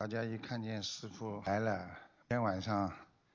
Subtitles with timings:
[0.00, 1.78] 大家一看见师傅来了，
[2.20, 2.90] 今天晚上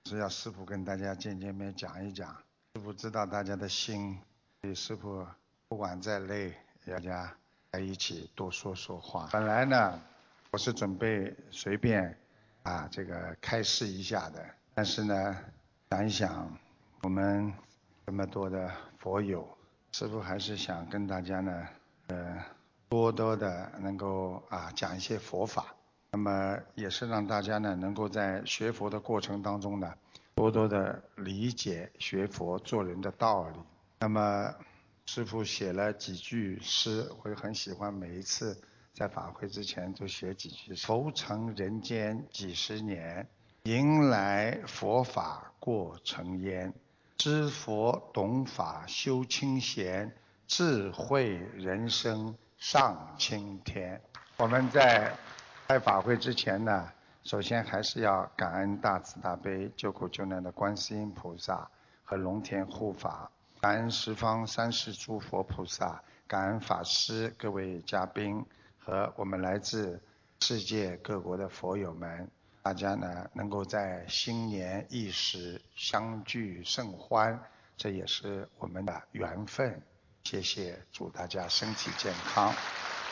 [0.06, 2.36] 是要师傅跟大家见见面，讲一讲。
[2.74, 4.20] 师傅知道大家的心，
[4.60, 5.24] 所以师傅
[5.68, 6.52] 不管再累，
[6.84, 7.32] 大家
[7.72, 9.30] 在一起多说说话。
[9.32, 10.02] 本来呢，
[10.50, 12.18] 我是准备随便
[12.64, 14.44] 啊这个开示一下的，
[14.74, 15.38] 但是呢，
[15.92, 16.52] 想一想
[17.04, 17.54] 我们
[18.08, 19.48] 这么多的佛友，
[19.92, 21.68] 师傅还是想跟大家呢，
[22.08, 22.44] 呃，
[22.90, 25.75] 多多的能够啊讲一些佛法。
[26.16, 29.94] 那么也是让大家呢，能够在学佛的过程当中呢，
[30.36, 33.60] 多多的理解学佛做人的道理。
[34.00, 34.56] 那么
[35.08, 38.58] 师父写了几句诗，我很喜欢，每一次
[38.94, 40.74] 在法会之前都写几句。
[40.74, 43.28] 浮沉人间几十年，
[43.64, 46.74] 迎来佛法过尘烟。
[47.18, 50.16] 知佛懂法修清闲，
[50.48, 51.28] 智慧
[51.58, 54.02] 人生上青天。
[54.38, 55.14] 我们在。
[55.68, 56.92] 开法会之前呢，
[57.24, 61.68] 首先还是要感恩大慈大悲救苦救难的观世音菩萨
[62.04, 68.46] 和龙天护法，感恩十方三世诸佛菩萨，感恩法师各位嘉宾
[68.78, 70.00] 和我们来自
[70.40, 72.30] 世界各国的佛友们，
[72.62, 77.40] 大家呢能够在新年伊始相聚甚欢，
[77.76, 79.82] 这也是我们的缘分。
[80.26, 82.54] 谢谢，祝大家身体健康，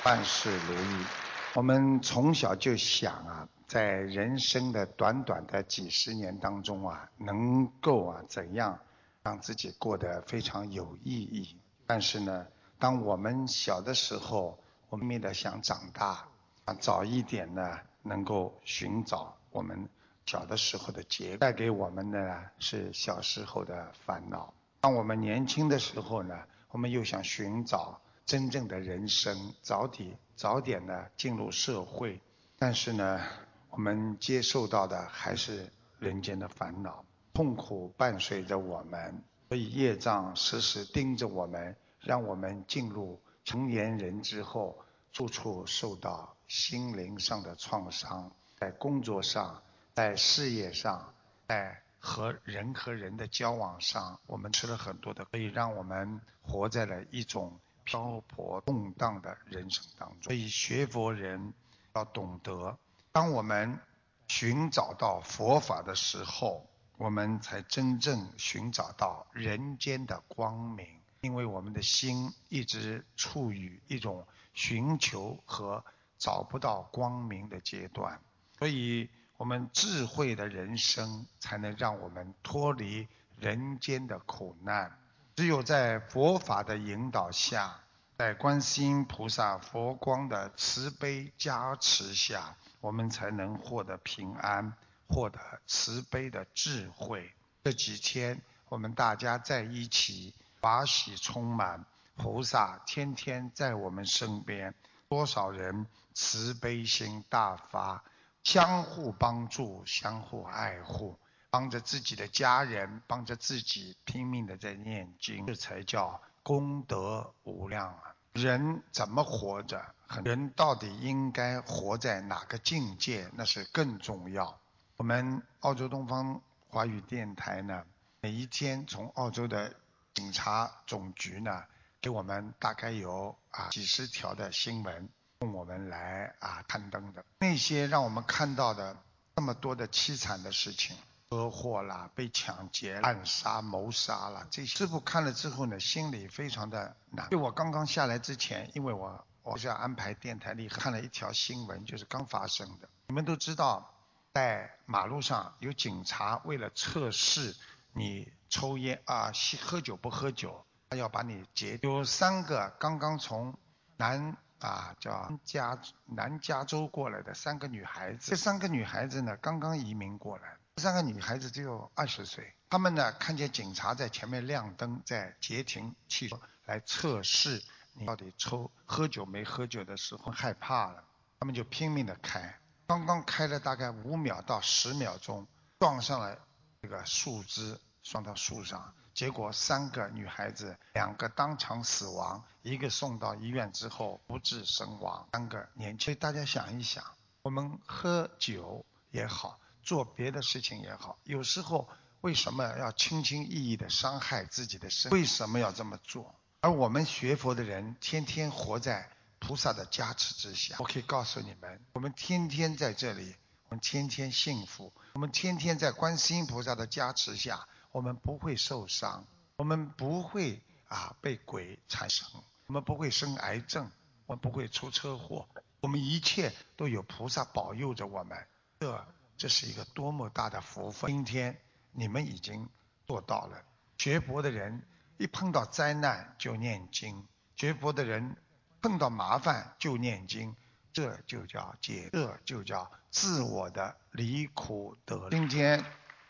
[0.05, 1.22] 万事如意。
[1.55, 8.79] 我们从小就想啊，在人生的短短的几十年当中啊，能够啊怎样
[9.21, 11.55] 让自己过得非常有意义。
[11.85, 12.47] 但是呢，
[12.79, 14.57] 当我们小的时候，
[14.89, 16.27] 我们的想长大，
[16.65, 19.87] 啊早一点呢，能够寻找我们
[20.25, 24.51] 小的时候的结，带给我们的是小时候的烦恼。
[24.81, 26.35] 当我们年轻的时候呢，
[26.71, 27.99] 我们又想寻找。
[28.25, 32.21] 真正的人生，早点早点呢进入社会，
[32.57, 33.21] 但是呢，
[33.69, 44.77] 我们接受到的还是人间的烦恼，痛苦伴随着我们，所以业障时时盯着我们，让我们进入成年人之后，
[45.11, 49.61] 处处受到心灵上的创伤，在工作上，
[49.93, 51.13] 在事业上，
[51.47, 57.59] 在和人和人的交往上，我们吃了很多的，可以让我们活在了一种。
[57.83, 61.53] 漂泊动荡的人生当中，所以学佛人
[61.95, 62.77] 要懂得，
[63.11, 63.79] 当我们
[64.27, 66.67] 寻找到佛法的时候，
[66.97, 70.87] 我们才真正寻找到人间的光明。
[71.21, 75.81] 因为我们的心一直处于一种寻求和
[76.17, 78.19] 找不到光明的阶段，
[78.59, 83.07] 所以我们智慧的人生才能让我们脱离
[83.37, 84.99] 人间的苦难。
[85.35, 87.79] 只有在佛法的引导下，
[88.17, 94.73] 在观世音菩萨佛光的慈悲加持下，我们才能获得平安，
[95.07, 97.33] 获得慈悲的智慧。
[97.63, 98.39] 这几天
[98.69, 101.83] 我们大家在一起，法喜充满，
[102.15, 104.75] 菩萨天天在我们身边，
[105.09, 108.03] 多少人慈悲心大发，
[108.43, 111.17] 相互帮助，相互爱护。
[111.53, 118.15] 帮着自己的家人，帮着自己拼命的在念经，这才叫功德无量啊！
[118.31, 119.93] 人怎么活着，
[120.25, 124.59] 人到底应该活在哪个境界，那是更重要。
[124.97, 127.83] 我们澳洲东方华语电台呢，
[128.21, 129.75] 每一天从澳洲的
[130.15, 131.65] 警察总局呢，
[132.01, 138.97] 给我们大概有啊几十条的新闻供我们来啊刊登的，那些让我们看到的
[139.35, 140.97] 那么多的凄惨的事情。
[141.33, 147.27] 车祸啦，被抢劫、暗杀、谋杀了，这些师傅看了之后呢，心里非常的难。
[147.31, 152.87] 就我刚刚下来之前，因为我我是要安排电台里看了一条新闻，就是刚发生的。
[153.07, 153.91] 你们都知道，
[154.35, 157.55] 在马路上有警察为了测试
[157.93, 161.79] 你抽烟啊、吸喝酒不喝酒，他要把你截。
[161.81, 163.57] 有三个刚刚从
[163.97, 170.57] 南啊叫加南加州过来的三个女孩子，这三个女孩子呢刚刚移民过来。
[170.77, 181.03] 三个女孩子只有二十岁，她们呢看见警察在前面亮灯，在截停汽车来测试你到底抽喝酒没喝酒的时候，害怕了，
[181.39, 185.47] 她们就拼命的开，刚刚开了大概五秒到十秒钟，
[185.79, 186.37] 撞上了
[186.81, 196.15] 这个树枝，撞到树上，结果三个女孩子两个当场死亡，一个送到医院之后不治身亡，三个年轻。
[196.15, 197.03] 大家想一想，
[197.43, 199.59] 我们喝酒也好。
[199.83, 201.87] 做别的事情也好，有时候
[202.21, 205.11] 为什么要轻轻易易的伤害自己的身？
[205.11, 206.33] 为什么要这么做？
[206.61, 209.09] 而我们学佛的人，天天活在
[209.39, 210.77] 菩萨的加持之下。
[210.79, 213.35] 我可以告诉你们，我们天天在这里
[213.67, 219.27] 我们天天幸福，我们天天在观世音菩萨的加持下，我们不会受伤，
[219.57, 222.25] 我们不会啊被鬼缠身，
[222.67, 223.91] 我们不会生癌症，
[224.25, 225.49] 我们不会出车祸，
[225.81, 228.47] 我们一切都有菩萨保佑着我们。
[228.79, 229.05] 这
[229.43, 231.11] 这是一个多么大的福分！
[231.11, 231.59] 今天
[231.91, 232.65] 你们已经
[233.05, 233.61] 做到了。
[233.97, 234.81] 学佛的人
[235.17, 238.37] 一碰到灾难就念经，学佛的人
[238.81, 240.55] 碰到麻烦就念经，
[240.93, 245.29] 这就叫解，这就叫自我的离苦得乐。
[245.31, 245.83] 今天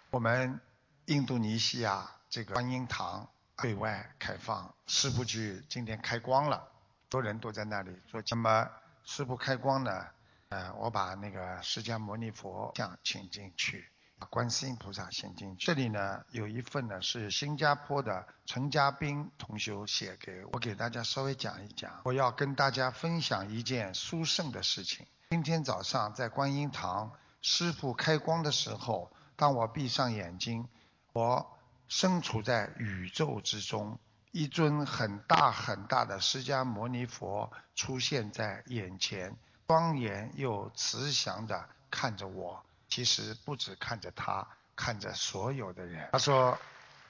[0.09, 0.59] 我们
[1.05, 6.67] 印度尼西亚这个观音堂对外开放，师部去今天开光了，
[7.09, 8.19] 多人都在那里做。
[8.31, 8.67] 那么
[9.03, 10.03] 师部开光呢？
[10.53, 13.89] 呃，我把那个释迦牟尼佛像请进去。
[14.19, 15.65] 把观世音菩萨请进去。
[15.65, 22.01] 这里呢有一份呢是新加坡的陈家斌同学写给我，给大家稍微讲一讲。
[22.03, 25.07] 我要跟大家分享一件殊胜的事情。
[25.31, 27.11] 今天早上在观音堂
[27.41, 30.69] 师傅开光的时候，当我闭上眼睛，
[31.13, 31.57] 我
[31.87, 33.97] 身处在宇宙之中，
[34.31, 39.35] 一尊很大很大的释迦牟尼佛出现在眼前，
[39.67, 42.63] 庄严又慈祥的看着我。
[42.89, 46.07] 其实不止看着他，看着所有的人。
[46.11, 46.55] 他说，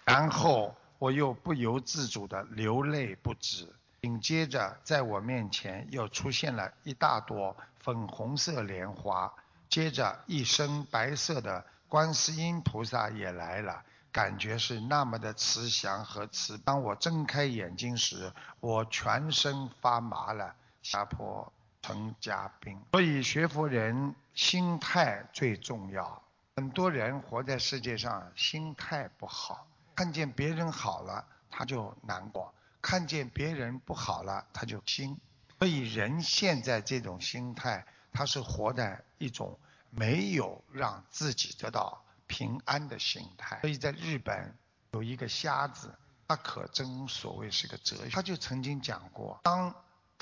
[0.05, 3.67] 然后我又不由自主的流泪不止。
[4.01, 9.33] 紧接着，在我面前又出现了一大朵粉红色莲花，
[9.69, 16.57] 接着一身白色的观世音菩萨也来了，感觉是那么的慈祥和慈。
[16.57, 20.55] 当我睁开眼睛时，我全身发麻了。
[20.81, 21.51] 下坡。
[21.83, 26.24] 成嘉宾，所以学佛人心态最重要。
[26.56, 35.19] 很多人活在世界上，心态不好，看见别人好了他就难过，看见别人不好了他就心。
[35.59, 39.59] 所以人现在这种心态，他是活在一种
[39.89, 43.59] 没有让自己得到平安的心态。
[43.59, 44.57] 所以在日本
[44.91, 45.94] 有一个瞎子，
[46.29, 49.75] 他可真所谓是个哲学，他就曾经讲过，当。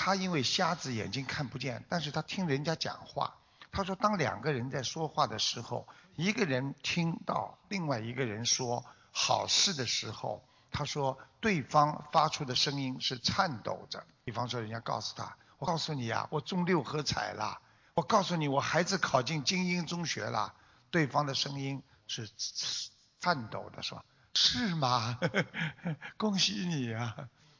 [0.03, 3.35] 他因为瞎子眼睛看不见，但是他听人家讲话。
[3.71, 14.03] 他说，当两个人在说话的时候，一个人听到另外一个人说好事的时候，他说对方发出的声音是颤抖着。
[14.23, 17.61] 比方说，人家告诉他：“我告诉你啊，我中六合彩了。”
[17.93, 20.51] 我告诉你，我孩子考进精英中学了。
[20.89, 22.27] 对方的声音是
[23.19, 24.03] 颤抖的，说
[24.33, 25.19] ：“是吗？
[26.17, 27.15] 恭喜你啊！”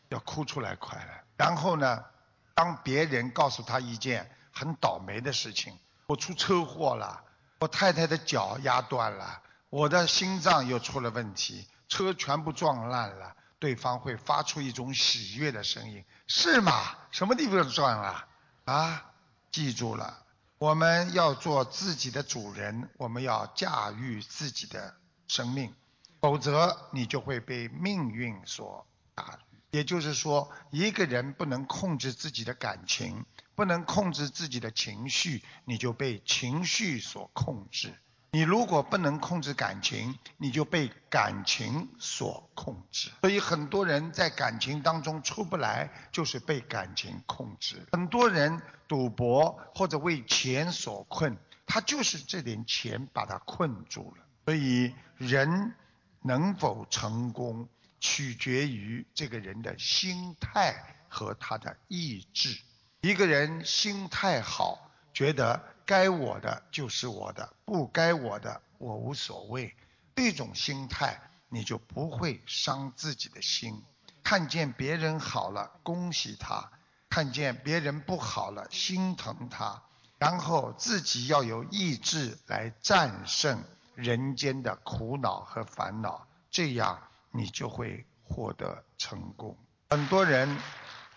[0.10, 1.24] 要哭出来快了。
[1.38, 2.04] 然后呢？
[2.54, 5.78] 当别人告诉他一件很倒霉的事情，
[6.08, 7.24] 我出车祸了，
[7.60, 16.96] 我太太的脚压断了，我的心脏又出了问题，车全部撞烂了，对方会发出一种喜悦的声音，是吗？
[17.12, 18.28] 什么地方撞了？
[18.66, 19.12] 啊，
[19.52, 20.26] 记住了，
[20.58, 24.96] 我们要做自己的主人，我们要驾驭自己的
[25.28, 25.74] 生命，
[26.20, 29.40] 否则你就会被命运所打。
[29.72, 33.26] 也就是说，一个人不能控制自己的感情，
[33.56, 37.94] 不能控制自己的情绪，你就被情绪所控制。
[38.34, 43.10] 你如果不能控制感情，你就被感情所控制。
[43.22, 47.86] 所以很多人在感情当中出不来，就是被感情控制。
[47.92, 54.24] 很多人赌博或者为钱所困，他就是这点钱把他困住了。
[54.46, 55.76] 所以人
[56.22, 57.68] 能否成功？
[58.02, 60.76] 取决于这个人的心态
[61.08, 62.60] 和他的意志。
[63.00, 69.74] 一个人心态好，觉得该我的就是我的，不该我的我无所谓。
[70.16, 73.82] 这种心态，你就不会伤自己的心。
[74.24, 76.72] 看见别人好了，恭喜他；
[77.10, 79.82] 看见别人不好了，心疼他。
[80.18, 83.64] 然后自己要有意志来战胜
[83.96, 87.02] 人间的苦恼和烦恼，这样。
[87.32, 89.58] 你就会获得成功。
[89.90, 90.58] 很多人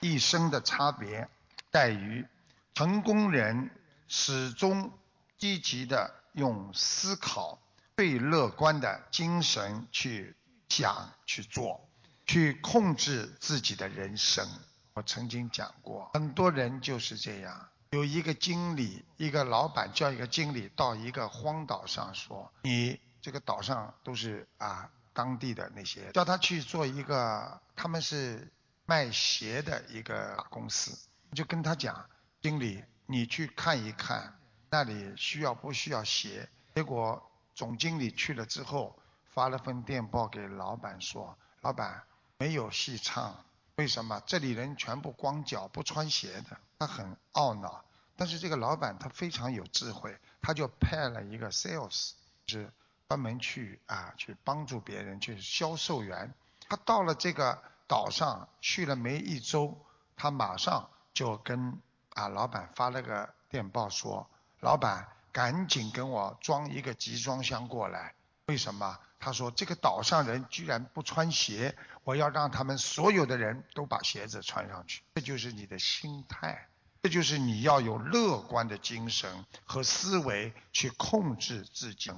[0.01, 1.29] 一生的差别
[1.71, 2.27] 在于，
[2.75, 3.71] 成功人
[4.09, 4.91] 始终
[5.39, 7.59] 积极的用思考、
[7.97, 10.35] 最乐观的精神去
[10.69, 11.89] 想、去做、
[12.27, 14.49] 去控制自己的人生。
[14.95, 17.69] 我曾经讲过，很多人就是这样。
[17.91, 28.53] 有一个经理，一个老板叫一个经理到一个荒岛上说：“你这个岛上都是啊。”当地的那些叫他去做一个，他们是
[28.85, 30.95] 卖鞋的一个公司，
[31.33, 32.05] 就跟他讲，
[32.43, 36.47] 经理，你去看一看那里需要不需要鞋。
[36.75, 38.99] 结果总经理去了之后，
[39.33, 42.03] 发了份电报给老板说，老板
[42.37, 43.45] 没有戏唱，
[43.77, 44.21] 为什么？
[44.27, 47.85] 这里人全部光脚不穿鞋的，他很懊恼。
[48.17, 52.13] 但是这个老板他非常有智慧，他就派了一个 sales，
[52.47, 52.73] 是
[53.09, 56.33] 专门去啊去帮助别人，去销售员。
[56.69, 59.79] 他到了这个岛上去了没一周，
[60.17, 61.79] 他马上就跟
[62.11, 64.29] 啊老板发了个电报说
[64.61, 68.15] ：“老板，赶紧跟我装一个集装箱过来。
[68.47, 68.99] 为什么？
[69.21, 75.03] 他说这个岛上人居然不穿鞋，我要让他们所有的人都把鞋子穿上去。
[75.15, 76.69] 这就是你的心态。”
[77.03, 82.11] 这就是你要有乐观的精神和思维去控制自己。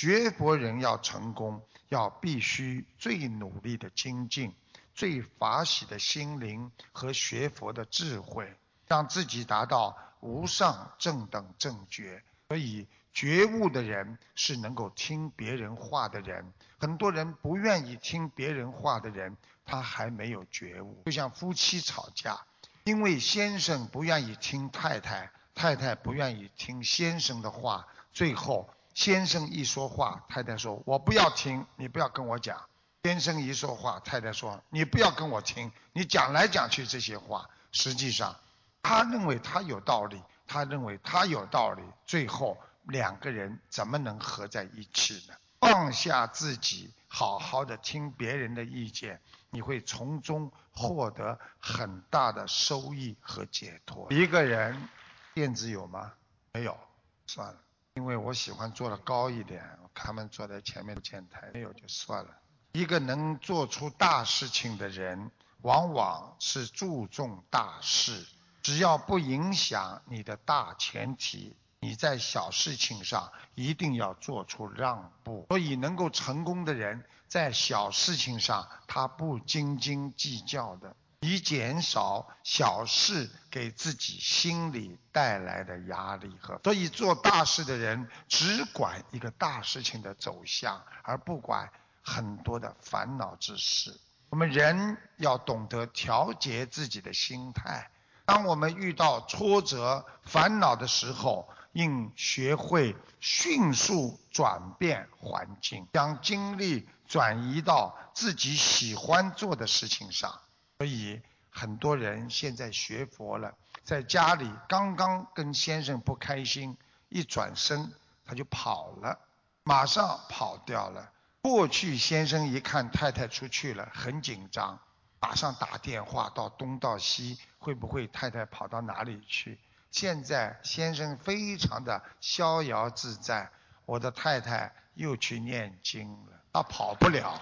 [0.00, 4.54] 学佛人要成功，要必须最努力的精进，
[4.94, 8.50] 最法喜的心灵和学佛的智慧，
[8.86, 12.22] 让自己达到无上正等正觉。
[12.48, 16.50] 所以，觉悟的人是能够听别人话的人。
[16.78, 21.02] 很多人不愿意听别人话的人，他还没有觉悟。
[21.04, 22.40] 就像夫妻吵架。
[22.84, 32.60] 因为先生不愿意听太太，太太不愿意听先生的话，最后先生一说话，太太说：“我不要听，你不要跟我讲。”
[33.04, 38.36] 先生一说话，太太说：“你不要跟我听，你讲来讲去这些话，实际上
[38.82, 45.34] 他认为他有道理，他认为他有道理，最后两个人怎么能合在一起呢？
[45.60, 49.20] 放下自己，好好的听别人的意见。
[49.50, 54.06] 你会从中获得很大的收益和解脱。
[54.10, 54.88] 一个人，
[55.34, 56.12] 电子有吗？
[56.52, 56.78] 没有，
[57.26, 57.58] 算了，
[58.00, 62.30] 因为我喜欢坐的高一点，他们坐在前面的前台，没有就算了。
[62.72, 65.30] 一个能做出大事情的人，
[65.60, 68.26] 往往是注重大事，
[68.62, 71.54] 只要不影响你的大前提。
[71.80, 86.60] 你在小事情上一定要做出让步，所以能够成功的人，在小事情上他不斤斤计较的，以减少小事给自己心里带来的压力和。
[86.64, 91.70] 所以做大事的人只管一个大事情的走向，而不管
[92.02, 93.98] 很多的烦恼之事。
[94.28, 97.90] 我们人要懂得调节自己的心态，
[98.24, 101.48] 当我们遇到挫折、烦恼的时候。
[101.74, 110.40] 应学会迅速转变环境，将精力转移到自己喜欢做的事情上。
[110.80, 111.20] 所以
[111.50, 116.74] 很多人现在学佛了，在家里刚刚跟先生不开心，
[117.10, 117.92] 一转身
[118.24, 119.18] 他就跑了，
[119.62, 121.12] 马上跑掉了。
[121.42, 124.80] 过去先生一看太太出去了，很紧张，
[125.20, 129.58] 马上打电话到东到西，会不会太太跑到哪里去？
[129.90, 133.50] 现在先生非常的逍遥自在，
[133.84, 137.38] 我的太太又去念经了，她跑不了。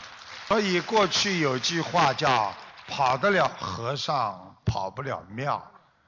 [0.48, 2.52] 所以过去有句话叫
[2.88, 5.64] “跑得了和尚跑不了庙”。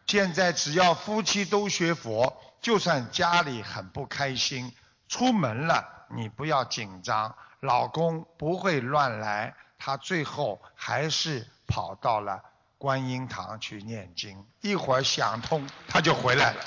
[0.08, 4.75] 现在只要夫妻都学佛，就算家里很不开心，
[5.08, 12.42] 出门了你不要紧张，老公不会乱来，他最后还是跑到了。
[12.76, 16.64] 观音堂去念经，一会儿想通，他就回来了。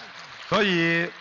[0.48, 1.12] 所以，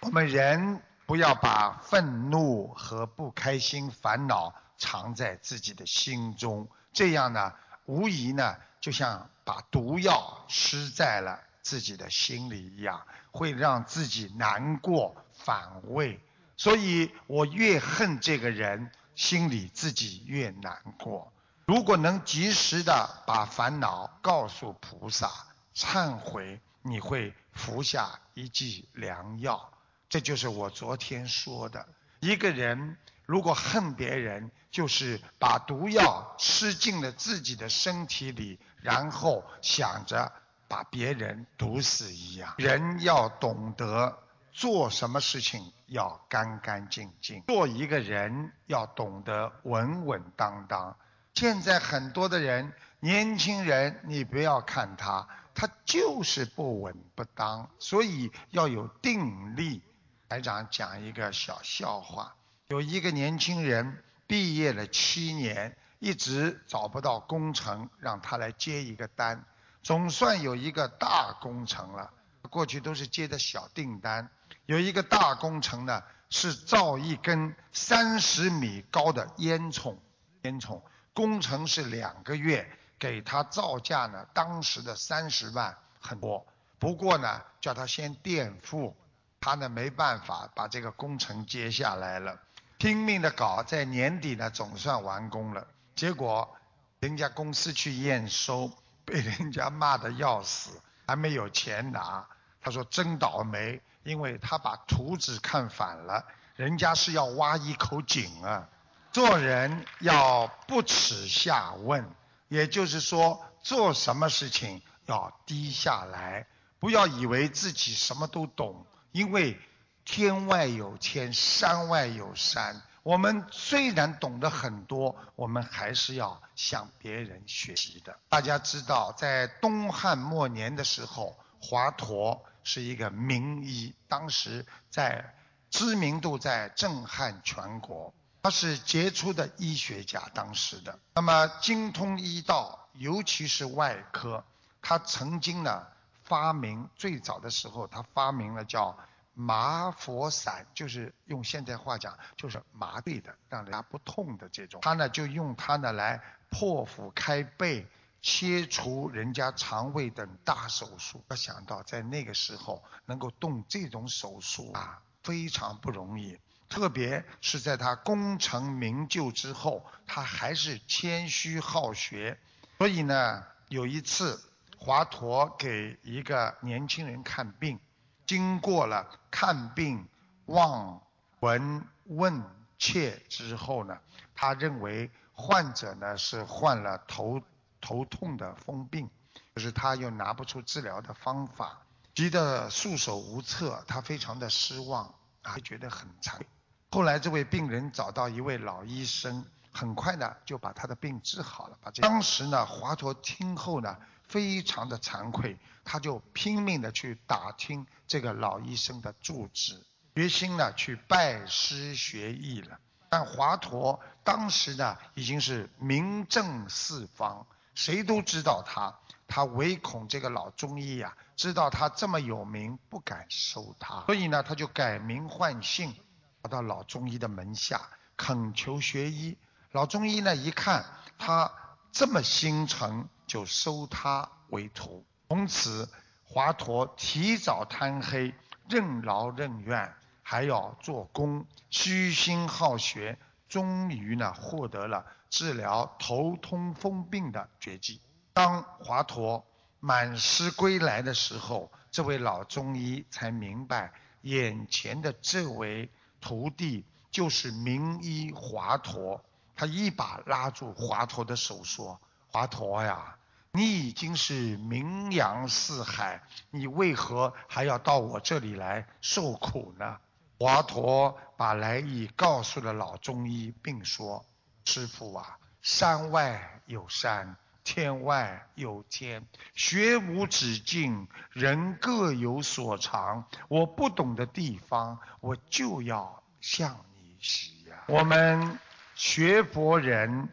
[0.00, 7.54] 我们人不要把愤怒和不开心、烦恼藏在自己的心中，这样呢，
[7.86, 16.20] 无疑呢，就像把毒药吃在了自己的心里一样，会让自己难过、反胃。
[16.56, 21.32] 所以我越恨这个人，心里自己越难过。
[21.66, 25.30] 如果能及时的把烦恼告诉菩萨，
[25.74, 29.72] 忏悔，你会服下一剂良药。
[30.08, 31.88] 这就是我昨天说的，
[32.20, 40.32] 一个人如果恨别人，就是把毒药吃进了自己的身体里，然后想着
[40.68, 42.54] 把别人毒死一样。
[42.58, 44.18] 人要懂得
[44.52, 50.96] 做什么事情要干干净净，做一个人要懂得稳稳当当。
[51.34, 59.82] 现在很多的人，年轻人，你不要看他，他就是不稳不当，所以要有定力。
[60.28, 62.34] 台长讲一个小笑话：
[62.74, 69.44] 有一个年轻人毕业了七年，一直找不到工程，让他来接一个单，
[69.80, 72.12] 总算有一个大工程了。
[72.50, 74.28] 过去都是接的小订单，
[74.66, 79.96] 有一个大工程呢，是造一根三十米高的烟囱，
[80.42, 80.82] 烟囱。
[81.12, 86.44] 工程是两个月，给他造价呢，当时的三十万很多。
[86.80, 88.96] 不过呢，叫他先垫付，
[89.40, 92.36] 他呢没办法把这个工程接下来了，
[92.84, 95.66] 拼命的搞，在年底呢总算完工了。
[95.96, 96.54] 结果
[97.00, 98.70] 人家公司去验收，
[99.06, 102.26] 被人家骂的要死，还没有钱拿。
[102.60, 106.26] 他说真倒霉，因为他把图纸看反了，
[106.56, 108.68] 人家是要挖一口井啊。
[109.12, 112.06] 做人要不耻下问，
[112.48, 116.46] 也就是说，做什么事情要低下来，
[116.80, 119.58] 不要以为自己什么都懂，因为
[120.04, 122.82] 天外有天，山外有山。
[123.02, 128.18] 我们虽然懂得很多，我们还是要向别人学习的。
[128.28, 135.34] 大家知道，在东汉末年的时候，华佗是一个名医，当时在
[135.70, 138.12] 知名度在震撼全国。
[138.42, 144.44] 他是杰出的医学家，当时的那么精通医道，尤其是外科。
[144.80, 145.86] 他曾经呢
[146.24, 148.98] 发明最早的时候，他发明了叫
[149.34, 154.80] 麻佛散，就是用现在话讲，就是麻醉的，让人家不痛的这种。
[154.80, 157.86] 他呢就用它呢来破腹开背、
[158.22, 161.24] 切除人家肠胃等大手术。
[161.28, 166.38] 要想到在那个时候能够动这种手术啊，非常不容易。
[166.68, 172.38] 特别是在他功成名就之后，他还是谦虚好学。
[172.78, 174.42] 所以呢，有一次
[174.78, 177.78] 华佗给一个年轻人看病，
[178.26, 180.06] 经过了看病、
[180.46, 181.00] 望、
[181.40, 182.42] 闻、问
[182.78, 183.98] 切之后呢，
[184.34, 187.40] 他认为患者呢是患了头
[187.80, 189.08] 头痛的疯病，
[189.54, 191.78] 可是他又拿不出治疗的方法，
[192.14, 196.46] 急得束手无策，他非常的失望，还觉得很惭愧。
[196.90, 201.76] 后来，这位病人找到一位老医生，很快呢就把他的病治好了。
[201.82, 203.98] 把这当时呢，华佗听后呢，
[204.34, 209.80] 非常的惭愧，他就拼命的去打听这个老医生的住址，
[210.16, 212.80] 决心呢去拜师学艺了。
[213.08, 218.92] 但华佗当时呢已经是名震四方，谁都知道他，
[219.28, 225.94] 他唯恐这个老中医呀知道他这么有名，不敢收他，所以呢他就改名换姓。
[226.42, 227.80] 跑到老中医的门下
[228.16, 229.38] 恳求学医，
[229.70, 230.84] 老中医呢一看
[231.16, 231.52] 他
[231.92, 235.04] 这么心诚，就收他为徒。
[235.28, 235.90] 从此
[236.22, 238.32] 华佗提早贪黑，
[238.68, 239.92] 任劳任怨，
[240.22, 243.18] 还要做工，虚心好学，
[243.48, 248.00] 终于呢获得了治疗头痛风病的绝技。
[248.32, 249.42] 当华佗
[249.80, 255.90] 满师归来的时候，这位老中医才明白，眼前的这位。
[256.20, 259.20] 徒弟就是名医华佗，
[259.56, 262.00] 他一把拉住华佗的手说
[262.32, 263.18] ：“华佗呀，
[263.54, 269.96] 你已经是名扬四海，你为何还要到我这里来受苦呢？”
[270.40, 274.26] 华佗把来意告诉了老中医，并说
[274.66, 283.24] ：“师傅啊，山外有山，天外有天，学无止境，人各有所长。
[283.46, 287.84] 我不懂的地方，我就要。”向你学呀！
[287.86, 288.58] 我们
[288.94, 290.28] 学佛人，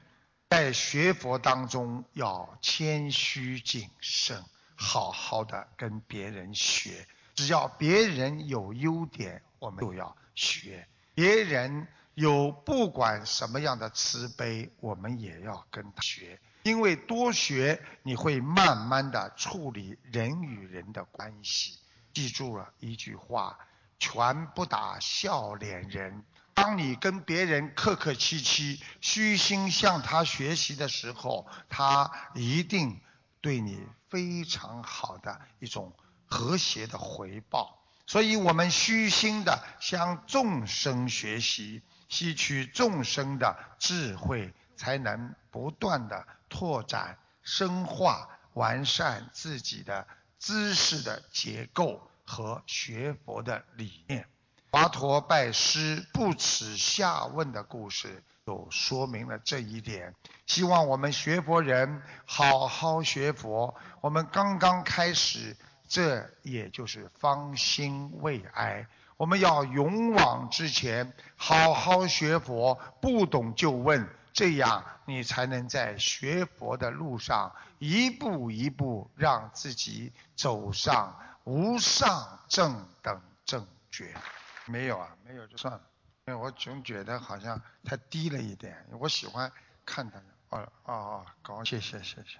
[0.51, 4.43] 在学佛当中要谦虚谨慎，
[4.75, 7.07] 好好的跟别人学。
[7.35, 10.85] 只要别人有优点，我们就要学；
[11.15, 16.37] 别人有不管什么样的慈悲，我们也要跟他学。
[16.63, 21.79] 因为多学，你会慢慢的处理人与人的关系。
[22.11, 23.57] 记住了一句话。
[23.99, 26.25] 拳不打笑脸人。
[26.53, 32.99] 当你跟别人客客气气、虚心向他学习的时候，他一定
[33.41, 35.93] 对你非常好的一种
[36.25, 37.77] 和谐的回报。
[38.05, 50.07] 所以，我们虚心的向众生学习，吸取众生的智慧，才能不断的拓展、深化、完善自己的
[50.39, 52.07] 知识的结构。
[52.23, 54.25] 和学佛的理念，
[54.73, 60.15] 华佗拜师不耻下问的故事，就说明了这一点。
[60.47, 63.75] 希望我们学佛人好好学佛。
[63.99, 65.57] 我们刚刚开始，
[65.89, 68.87] 这也就是方兴未艾。
[69.17, 81.13] 我们要勇往直前，好好学佛，不懂就问，这样你才能在学佛的路上一步一步让自己走上。
[81.43, 84.15] 无上正等正觉，
[84.65, 85.81] 没有啊，没有就算了，
[86.25, 88.85] 因为我总觉得好像太低了一点。
[88.99, 89.51] 我喜欢
[89.85, 90.17] 看他，
[90.49, 92.39] 哦哦哦，高，谢谢谢谢，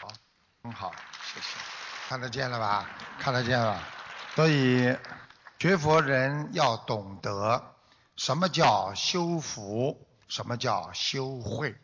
[0.00, 0.08] 好，
[0.62, 1.58] 很好，谢谢，
[2.08, 2.88] 看得见了吧？
[3.18, 3.82] 看得见了。
[4.34, 4.96] 所以
[5.58, 7.74] 学佛人要懂得
[8.16, 11.74] 什么叫修福，什么叫修慧。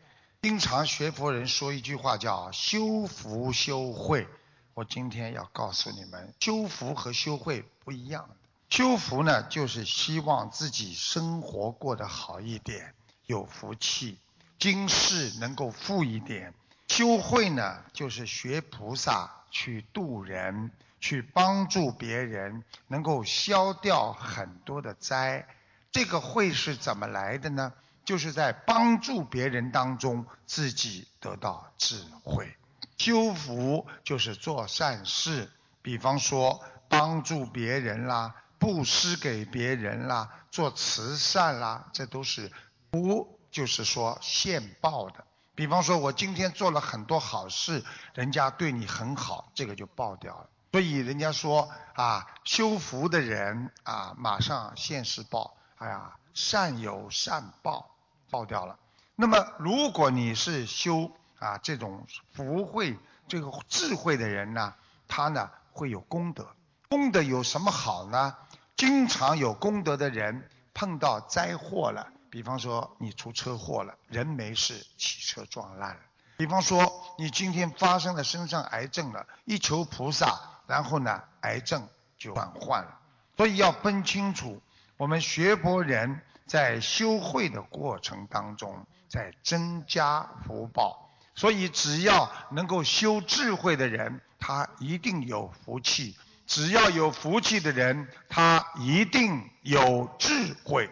[0.41, 4.27] 经常学佛人说一句话叫修福修慧。
[4.73, 8.35] 我今天要告诉你们，修福和修慧不一样的。
[8.69, 12.93] 修福呢，就是希望自己生活过得好一点，
[13.25, 14.19] 有福气，
[14.57, 16.53] 今世能够富一点。
[16.87, 25.47] 修慧呢，就是学菩萨去度人，去帮助别人，能够消掉很多的灾。
[25.91, 27.73] 这个慧是怎么来的呢？
[28.05, 32.55] 就是在帮助别人当中，自己得到智慧。
[32.99, 35.49] 修福就是做善事，
[35.81, 42.51] 比方说帮助别人啦，布施给别人啦，做慈善啦，这都是
[42.91, 45.25] 福，就是说现报的。
[45.55, 47.83] 比方说我今天做了很多好事，
[48.13, 50.49] 人家对你很好，这个就报掉了。
[50.73, 55.55] 所以人家说啊，修福的人啊，马上现世报。
[55.77, 57.89] 哎呀，善有善报，
[58.29, 58.77] 报掉了。
[59.15, 61.09] 那么，如果你是修
[61.39, 62.97] 啊这种福慧、
[63.27, 64.73] 这个智慧的人呢，
[65.07, 66.47] 他呢会有功德。
[66.89, 68.35] 功德有什么好呢？
[68.75, 76.01] 经常有功德的人碰到灾祸了，比方说你出车祸了，人没事，汽车撞烂了；
[76.37, 82.99] 比方说你今天发生了身上癌症了，一求菩萨，然后呢癌症就转换了。
[83.35, 84.61] 所以要分清楚。
[84.97, 91.08] 我们学佛人在修慧的过程当中，在增加福报，
[91.39, 96.13] 所以只要能够修智慧的人，他一定有福气；
[96.45, 100.89] 只要有福气的人，他一定有智慧。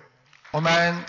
[0.52, 1.04] 我们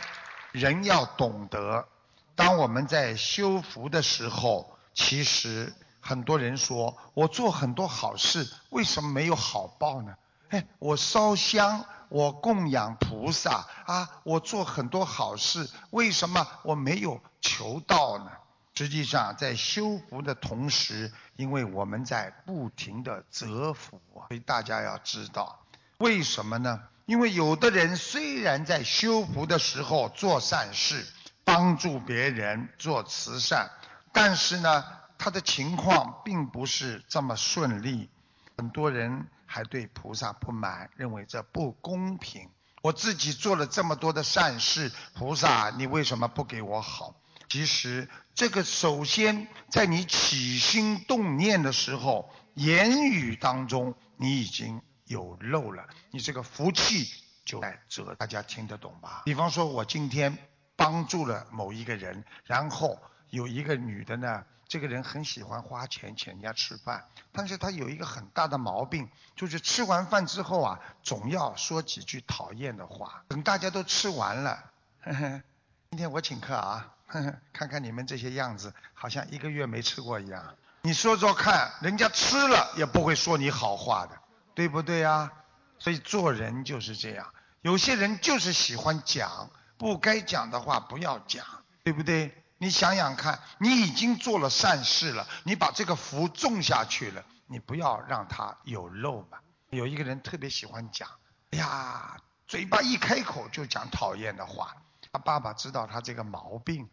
[0.51, 1.87] 人要懂得，
[2.35, 10.17] 当我们在修福的时候，其实很多人说我做很多好事，为什么没有好报呢？
[10.49, 11.85] 哎，我烧香。
[12.09, 18.31] 我供养菩萨啊，我做很多好事，为什么我没有求道呢？
[18.79, 26.81] 实际上，在修福的同时，因为我们在不停的折福啊，所以大家要知道，为什么呢？
[27.05, 31.05] 因为有的人虽然在修福的时候做善事，
[31.43, 33.69] 帮助别人做慈善，
[34.13, 34.85] 但是呢，
[35.19, 38.09] 他的情况并不是这么顺利，
[38.57, 39.27] 很多人。
[39.51, 42.51] 还对菩萨不满，认为这不公平。
[42.83, 47.15] 我自己做了这么多的善事，菩萨你为什么不给我好？
[47.49, 48.07] 其实
[48.39, 57.11] 这个首先在你起心动念的时候，言语当中你已经有漏了，你这个福气
[57.45, 59.23] 就在这，大家听得懂吧？
[59.25, 60.39] 比方说我今天
[60.77, 62.97] 帮助了某一个人，然后
[63.31, 64.45] 有一个女的呢。
[64.69, 73.25] 这个人很喜欢花钱请人家吃饭，但是他有一个很大的毛病，就是吃完饭之后啊，总要说几句讨厌的话。
[73.27, 74.71] 等大家都吃完了，
[75.01, 75.43] 呵呵，
[75.91, 80.55] 今天我请客啊，呵呵，看看你们这些样子，好像一个月没吃过一样。
[80.83, 84.17] 你说说看，人家吃了也不会说你好话的，
[84.55, 85.33] 对不对呀？
[85.79, 91.45] 所以做人就是这样，有些人就是喜欢讲，不该讲的话不要讲，
[91.83, 92.45] 对不对？
[92.59, 99.39] 你想想看，你已经做了善事了，你把这个福种下去了，你不要让它有漏嘛。
[99.71, 101.09] 有一个人特别喜欢讲，
[101.53, 102.17] 哎呀，
[102.47, 104.77] 嘴巴一开口就讲讨厌的话。
[105.11, 106.87] 他爸爸知道他这个毛病，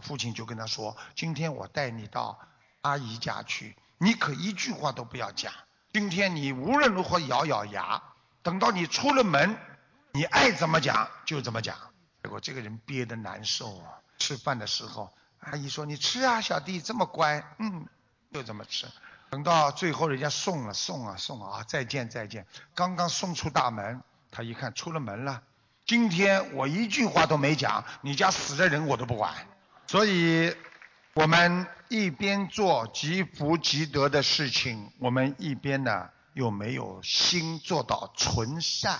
[0.00, 2.38] 父亲就跟他说：“今天我带你到
[2.80, 5.52] 阿姨家去，你可一句话都不要讲。
[5.92, 8.02] 今天你无论如何咬咬牙，
[8.42, 9.56] 等到你出了门，
[10.12, 11.76] 你爱怎么讲就怎么讲。”
[12.22, 13.98] 结果这个人憋得难受啊。
[14.18, 17.86] 吃饭的时候，阿姨说：“你吃啊，小弟这么乖，嗯，
[18.32, 18.86] 就这么吃。”
[19.30, 22.46] 等到最后，人家送了，送啊，送啊，再见，再见。
[22.74, 25.42] 刚刚送出大门，他一看出了门了。
[25.86, 29.34] 今天我一句话都没讲，你家死的人我都不管。
[29.92, 30.56] 所以，
[31.12, 38.98] 我们一边做积福积德的事情，我们一边呢又没有心做到纯善。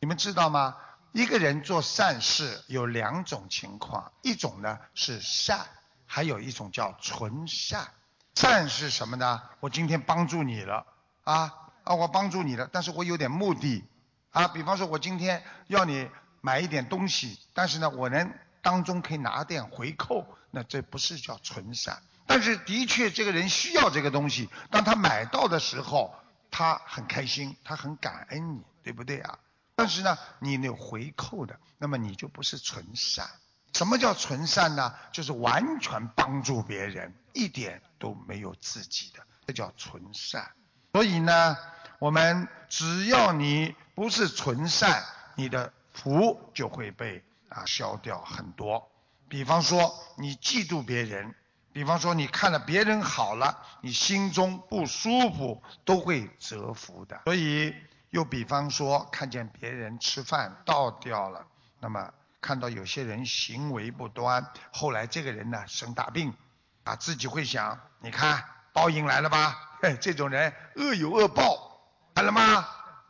[0.00, 0.74] 你们知道吗？
[1.12, 5.60] 一个人做善事有两种情况，一种呢是善，
[6.06, 7.86] 还有一种叫纯善。
[8.34, 9.42] 善是什么呢？
[9.60, 10.86] 我今天帮助你了
[11.24, 11.52] 啊
[11.84, 13.84] 啊，我帮助你了，但是我有点目的
[14.30, 14.48] 啊。
[14.48, 16.08] 比方说，我今天要你
[16.40, 22.02] 买一点东西，但是呢，我能当中可以拿点回扣，那这不是叫纯善。
[22.26, 26.14] 但是的确，这个人需要这个东西，当他买到的时候，
[26.50, 29.38] 他很开心，他很感恩你，对不对啊？
[29.74, 33.28] 但是呢，你有回扣的，那么你就不是纯善。
[33.72, 34.94] 什么叫纯善呢？
[35.12, 40.50] 就是完全帮助别人，一点都没有自己的，这叫纯善。
[40.92, 41.56] 所以呢，
[41.98, 45.04] 我们只要你不是纯善，
[45.36, 48.90] 你的福就会被啊消掉很多。
[49.28, 51.34] 比方说，你嫉妒别人，
[51.72, 57.20] 比方说你看了别人好了，你心中不舒服，都会折服的。
[57.26, 57.72] 所以
[58.10, 61.46] 又比方说看见别人吃饭倒掉了，
[61.78, 66.34] 那么看到有些人行为不端，后来这个人呢生大病，
[66.82, 69.76] 啊自己会想，你看报应来了吧？
[69.80, 71.80] 嘿，这种人恶有恶报，
[72.16, 72.66] 看了吗？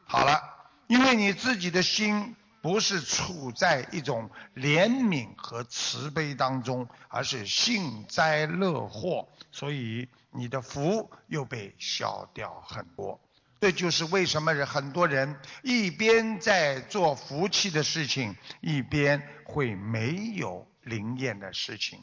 [0.06, 0.42] 好了，
[0.86, 2.36] 因为你自己的心。
[2.62, 13.18] 不是处在一种怜悯和慈悲当中，而是幸灾乐祸，所以你的福又被消掉很多。
[13.60, 22.02] 这就是为什么很多人一边在做福气的事情，一边会没有灵验的事情。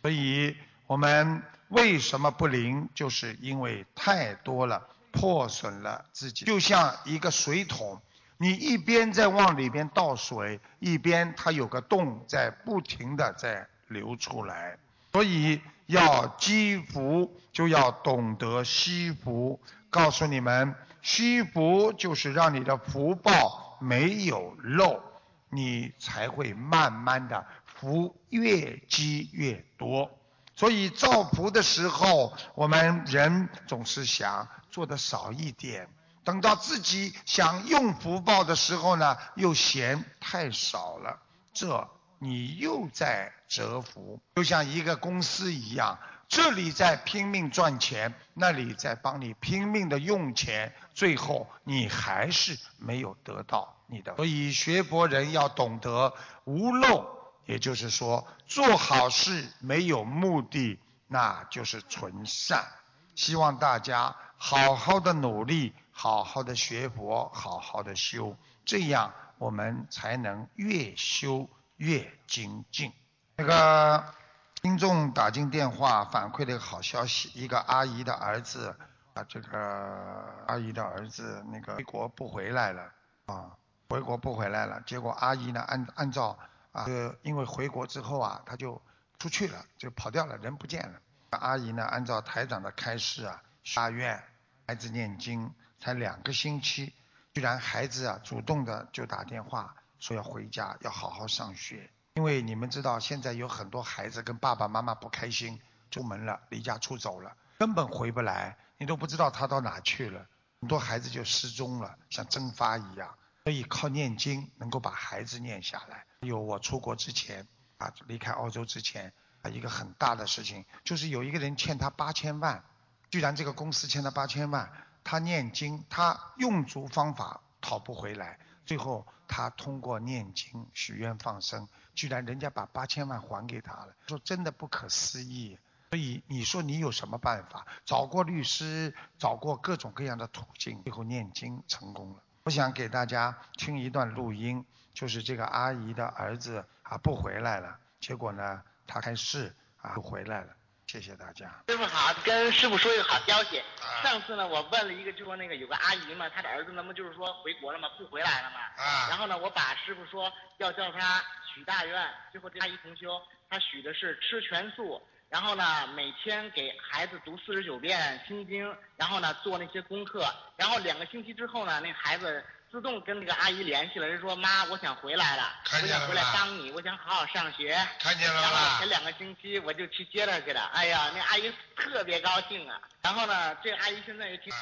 [0.00, 2.88] 所以我们为什么不灵？
[2.94, 8.00] 就是因为太多了，破损了自己，就像一个水桶。
[8.40, 14.78] 你一边在往里边倒水，一边它有个洞在不停的在流出来，
[15.12, 19.60] 所以要积福就要懂得惜福。
[19.90, 25.02] 告诉你们，惜福就是让你的福报没有漏，
[25.48, 30.08] 你才会慢慢的福越积越多。
[30.54, 35.88] 所以造福的时候，我们人总是想做的少一点。
[36.28, 41.18] 等到自己想用福报的时候呢，又嫌太少了，
[41.54, 41.88] 这
[42.18, 44.20] 你又在折福。
[44.34, 54.14] 就像一个公司一样，这里在拼命赚钱，那里在帮你拼命的用钱，最后你还是没有得到你的。
[54.16, 56.12] 所以学佛人要懂得
[56.44, 57.06] 无漏，
[57.46, 62.66] 也就是说做好事没有目的，那就是纯善。
[63.14, 65.74] 希望大家好好的努力。
[66.00, 72.92] 好好的学佛，好好的修，这样我们才能越修越精进。
[73.34, 74.14] 那个
[74.54, 78.76] 听众打进电话反馈了一个好消息，一个阿姨的儿子
[79.14, 82.92] 啊，这个阿姨的儿子那个回国不回来了
[83.26, 83.50] 啊，
[83.88, 84.80] 回国不回来了。
[84.86, 86.38] 结果阿姨呢，按按照
[86.70, 86.86] 啊，
[87.22, 88.80] 因为回国之后啊，他就
[89.18, 91.00] 出去了，就跑掉了，人不见了。
[91.30, 93.42] 阿姨呢，按照台长的开示啊，
[93.74, 94.22] 发愿
[94.66, 95.54] 孩子念经。
[95.80, 96.92] 才两个星期，
[97.34, 101.88] 居然孩子啊主动的就打电话说要回家，要好好上学。
[102.14, 110.26] 因为你们知道，现在有很多孩子跟爸爸妈妈不开心，出门了，离家出走了，根本回不来，你都不知道他到哪去了。
[110.62, 113.16] 很多孩子就失踪了，像蒸发一样。
[113.44, 116.04] 所以靠念经能够把孩子念下来。
[116.22, 122.64] 有我出国之前啊，离开澳洲之前啊，一个很大的事情就是有一个人欠他八千万，
[123.10, 124.70] 居然这个公司欠他八千万。
[125.04, 135.58] 他念经，他用足方法讨不回来，最后他通过念经许愿放生，居然人家把八千万还给他了，说真的不可思议。
[135.90, 137.66] 所以你说你有什么办法？
[137.86, 142.22] 找过律师，找过各种各样的途径，最后念经成功了。
[142.42, 150.52] 我想给大家听一段录音，就是这个阿姨的儿子啊不回来了，结果呢他开示啊回来了。
[150.88, 151.62] 谢谢大家。
[151.68, 153.62] 师傅好，跟师傅说一个好消息。
[154.02, 158.60] 上次呢，我问了一个，就说那个有个阿姨嘛，她的儿子那不就是说回国了吗，不回来了嘛。
[158.82, 159.06] 啊。
[159.10, 161.22] 然后呢，我把师傅说要叫他
[161.54, 163.20] 许大愿，最后这阿姨同修，
[163.50, 164.98] 她许的是吃全素，
[165.28, 170.24] 然后呢每天给孩子读四十九遍心经，然后呢做那些功课，
[170.56, 172.42] 然后两个星期之后呢，那孩子。
[172.70, 177.74] 自动跟那个阿姨联系了，人说妈，我想回来了，我想回来帮你，我想好好上学。
[177.98, 182.78] 看见了然后前两个星期我就去接她去了，哎呀，那阿姨特别高兴啊。
[183.02, 184.52] 然后呢，这阿姨现在也听，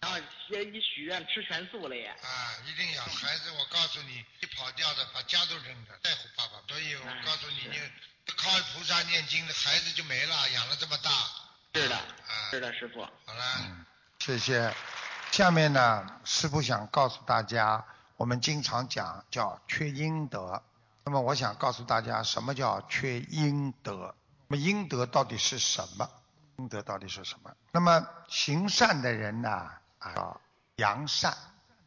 [0.00, 2.06] 然后也已许愿吃全素了也。
[2.06, 6.62] 啊，一定要孩子，我告诉你，一跑掉的把家都扔了，在乎爸爸。
[6.68, 7.80] 所以我告诉你，你
[8.36, 11.10] 靠菩萨念经的孩子就没了，养了这么大。
[11.74, 13.00] 是的，啊，是的，师傅。
[13.02, 13.86] 好了，
[14.18, 14.74] 谢谢。
[15.34, 17.84] 下面呢，师傅想告诉大家，
[18.16, 20.62] 我们经常讲叫缺阴德。
[21.02, 24.14] 那么我想告诉大家，什么叫缺阴德？
[24.46, 26.08] 那么阴德到底是什么？
[26.58, 27.50] 阴德到底是什么？
[27.72, 29.68] 那么行善的人呢，
[29.98, 30.40] 啊，
[30.76, 31.36] 阳善，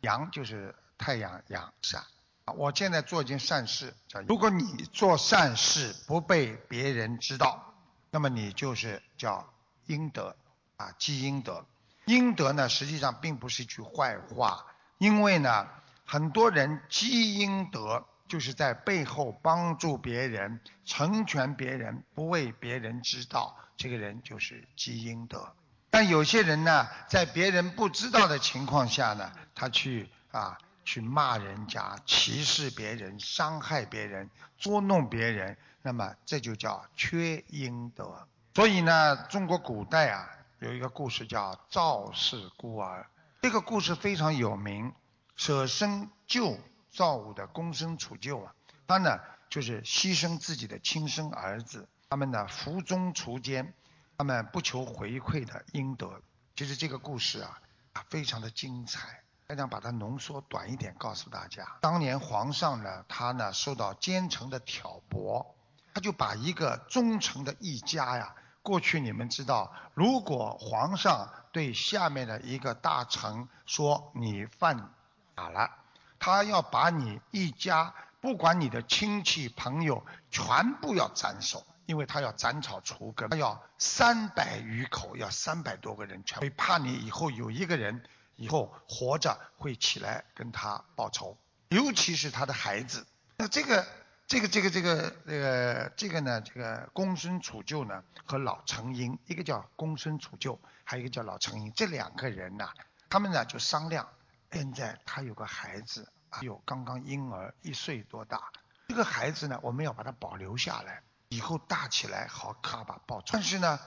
[0.02, 2.04] 阳就是太阳阳善。
[2.48, 7.64] 我现在做一件善事，叫如果你做善事不被别人知道，
[8.12, 9.48] 那么你就是叫
[9.86, 10.36] 阴德
[10.76, 11.66] 啊，积阴德。
[12.08, 14.66] 阴德呢，实际上并不是一句坏话，
[14.98, 15.68] 因为呢，
[16.06, 25.54] 很多人积阴德就是在背后帮助别人、成全别人，不为别人知道，这个人就是积阴德。
[25.90, 38.26] 但有些人呢，在别人不知道的情况下呢，他去啊去骂人家、歧视别人、伤害别人、捉弄别人，那么这就叫缺阴德。
[38.54, 43.08] 所以呢，中国古代啊有一个故事叫赵氏孤儿，
[43.44, 44.92] 这个故事非常有名，
[45.36, 46.58] 舍身救
[46.90, 48.56] 赵武的公孙杵臼啊，
[48.88, 49.20] 他呢
[49.52, 53.76] 就是牺牲自己的亲生儿子，他们呢服中除奸，
[54.18, 56.22] 他们不求回馈的应得。
[56.56, 57.62] 其实这个故事啊
[57.94, 59.22] 啊非常的精彩。
[59.50, 65.56] 我想把它浓缩短一点，告诉大家，当年皇上呢，他呢受到奸臣的挑拨，
[65.94, 68.36] 他就把一个忠诚的一家呀，
[68.68, 74.90] 过去你们知道，如果皇上对下面的一个大臣说你犯
[75.38, 75.72] 法了，
[76.20, 88.04] 他要把你一家，不管你的亲戚朋友，全部要斩首，因为他要斩草除根，他要三百余口，要三百多个人，全会怕你以后有一个人。
[88.40, 91.36] 以后活着会起来跟他报仇，
[91.70, 93.08] 尤其是他的孩子。
[93.38, 93.88] 那这个
[94.28, 96.42] 这个这个这个这个这个呢？
[96.42, 102.70] 这个公孙杵臼呢和老成英，一个叫公孙杵臼，还有一个叫老成英，这两个人呐，
[103.10, 104.08] 他们呢就商量。
[104.52, 106.12] 现在他有个孩子，
[106.42, 108.52] 有刚刚婴儿一岁多大，
[108.90, 113.28] 这个孩子呢，我们要把他保留下来，以后大起来好他吧报仇。
[113.32, 113.80] 但是呢，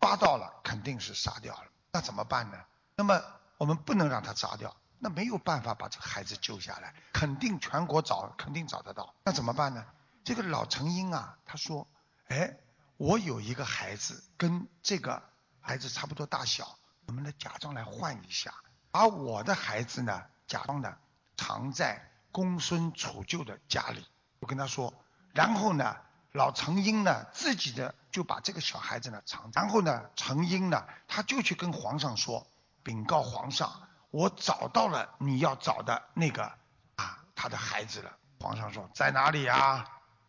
[0.00, 2.58] 抓到了肯定是杀掉了，那怎么办呢？
[2.96, 3.22] 那么。
[3.56, 9.14] 我们不能让他砸掉，那没有办法把这个孩子救下来，肯定全国找，肯定找得到。
[9.22, 9.84] 那怎么办呢？
[10.24, 11.86] 这个老成英啊，他说
[12.28, 12.56] ：“哎，
[12.96, 15.22] 我有一个孩子，跟这个
[15.60, 18.54] 孩子差不多大小，我们呢假装来换一下，
[18.90, 20.96] 把我的孩子呢假装的
[21.36, 24.06] 藏在公孙杵臼的家里。
[24.38, 24.94] 我跟他说，
[25.34, 25.98] 然后呢，
[26.32, 32.46] 老成英呢自己的就把这个小孩子呢藏，然后呢，成英呢他就去跟皇上说。”
[32.82, 36.44] 禀告皇上，我找到了你要找的那个
[36.94, 38.16] 啊，他的孩子了。
[38.38, 39.84] 皇上说在哪里啊？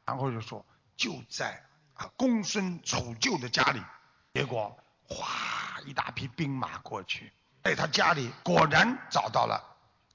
[0.05, 0.65] 然后就说
[0.97, 3.83] 就在啊公孙杵臼的家里。
[4.33, 4.75] 结果
[5.07, 7.31] 哗，一大批兵马过去，
[7.63, 9.63] 在他家里果然找到了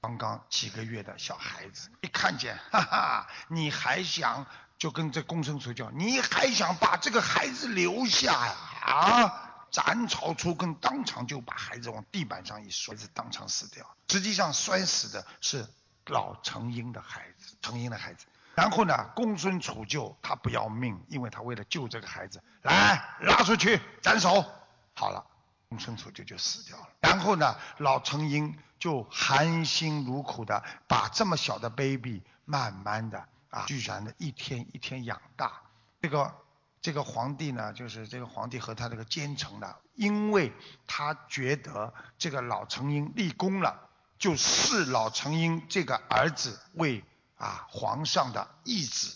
[0.01, 1.89] 刚刚几个月的小孩子。
[2.01, 4.45] 一看见，哈哈，你还想
[4.77, 8.53] 就跟这公孙杵臼，你还想把这个孩子留下呀？
[8.81, 9.50] 啊？
[9.71, 13.89] 斩草除根，当场就把孩子往地板上一摔，孩子当场死掉。
[14.09, 15.65] 实际上摔死的是
[16.07, 18.25] 老成英的孩子，成英的孩子。
[18.53, 24.43] 然后呢，公孙杵臼他不要命，因为他为了救这个孩子，来拉出去斩首。
[24.93, 25.25] 好了，
[25.69, 26.89] 公孙杵臼就死掉了。
[26.99, 35.61] 然后呢，老成英就含辛茹苦的把这么小的 baby 慢慢的啊，居然的一天一天养大。
[36.01, 36.35] 这个。
[36.81, 40.51] 这个皇帝呢，就是这个皇帝和他这个奸臣呢，因为
[40.87, 47.03] 他觉得这个老成英立功了，就视老成英这个儿子为
[47.37, 49.15] 啊皇上的义子，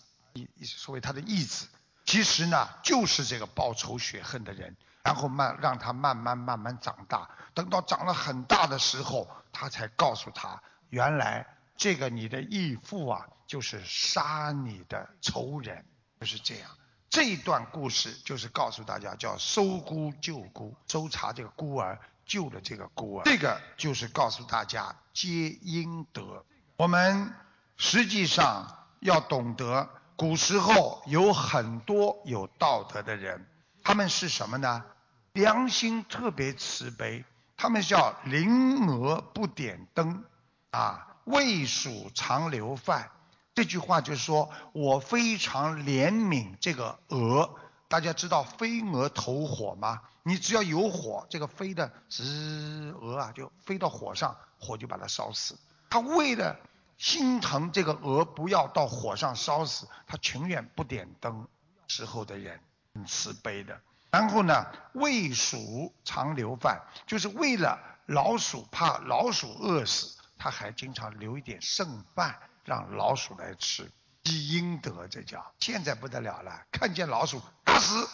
[0.63, 1.67] 所谓他的义子，
[2.05, 15.83] 其实呢就是这个报仇雪恨的人，然后慢让他慢慢慢慢长大，等到长了很大的时候，他才告诉他，原来这个你的义父啊，就是杀你的仇人，
[16.19, 16.69] 就是这样。
[17.15, 23.23] 这一段故事就是告诉大家，叫搜孤救孤，搜查这个孤儿，救了这个孤儿。
[23.23, 26.43] 这个就是告诉大家皆应得。
[26.75, 27.33] 我们
[27.77, 28.67] 实际上
[28.99, 33.47] 要懂得，古时候有很多有道德的人，
[33.81, 34.83] 他们是什么呢？
[35.31, 37.23] 良心特别慈悲，
[37.55, 40.25] 他们叫临蛾不点灯，
[40.71, 43.09] 啊，未蜀常留饭。
[43.55, 47.49] 这句话就是说，我非常怜悯这个鹅。
[47.87, 50.01] 大家知道飞蛾投火吗？
[50.23, 55.57] 你只要有火，这个飞的吱鹅啊，就飞到火上，火就把它烧死。
[55.89, 56.59] 他为了
[56.97, 61.47] 心疼这个鹅不要到火上烧死，他情愿不点灯。
[61.87, 62.59] 时候的人
[62.93, 63.79] 很慈悲的。
[64.11, 72.37] 然后呢，喂鼠常留饭，就是为了老鼠，怕老鼠饿死，他还经常留一点剩饭。
[72.65, 73.89] 让老鼠来吃，
[74.23, 76.65] 积阴德，这叫现在不得了了。
[76.71, 78.09] 看见老鼠打死，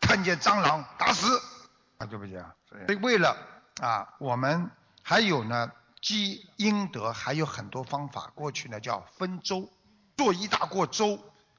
[0.00, 1.40] 看见蟑螂打死，
[1.98, 2.54] 啊，对不对啊？
[2.68, 3.36] 所以为了
[3.80, 4.70] 啊，我们
[5.02, 8.30] 还有呢，积阴德还有很多方法。
[8.34, 9.68] 过去呢叫分粥，
[10.16, 11.18] 做一大锅粥，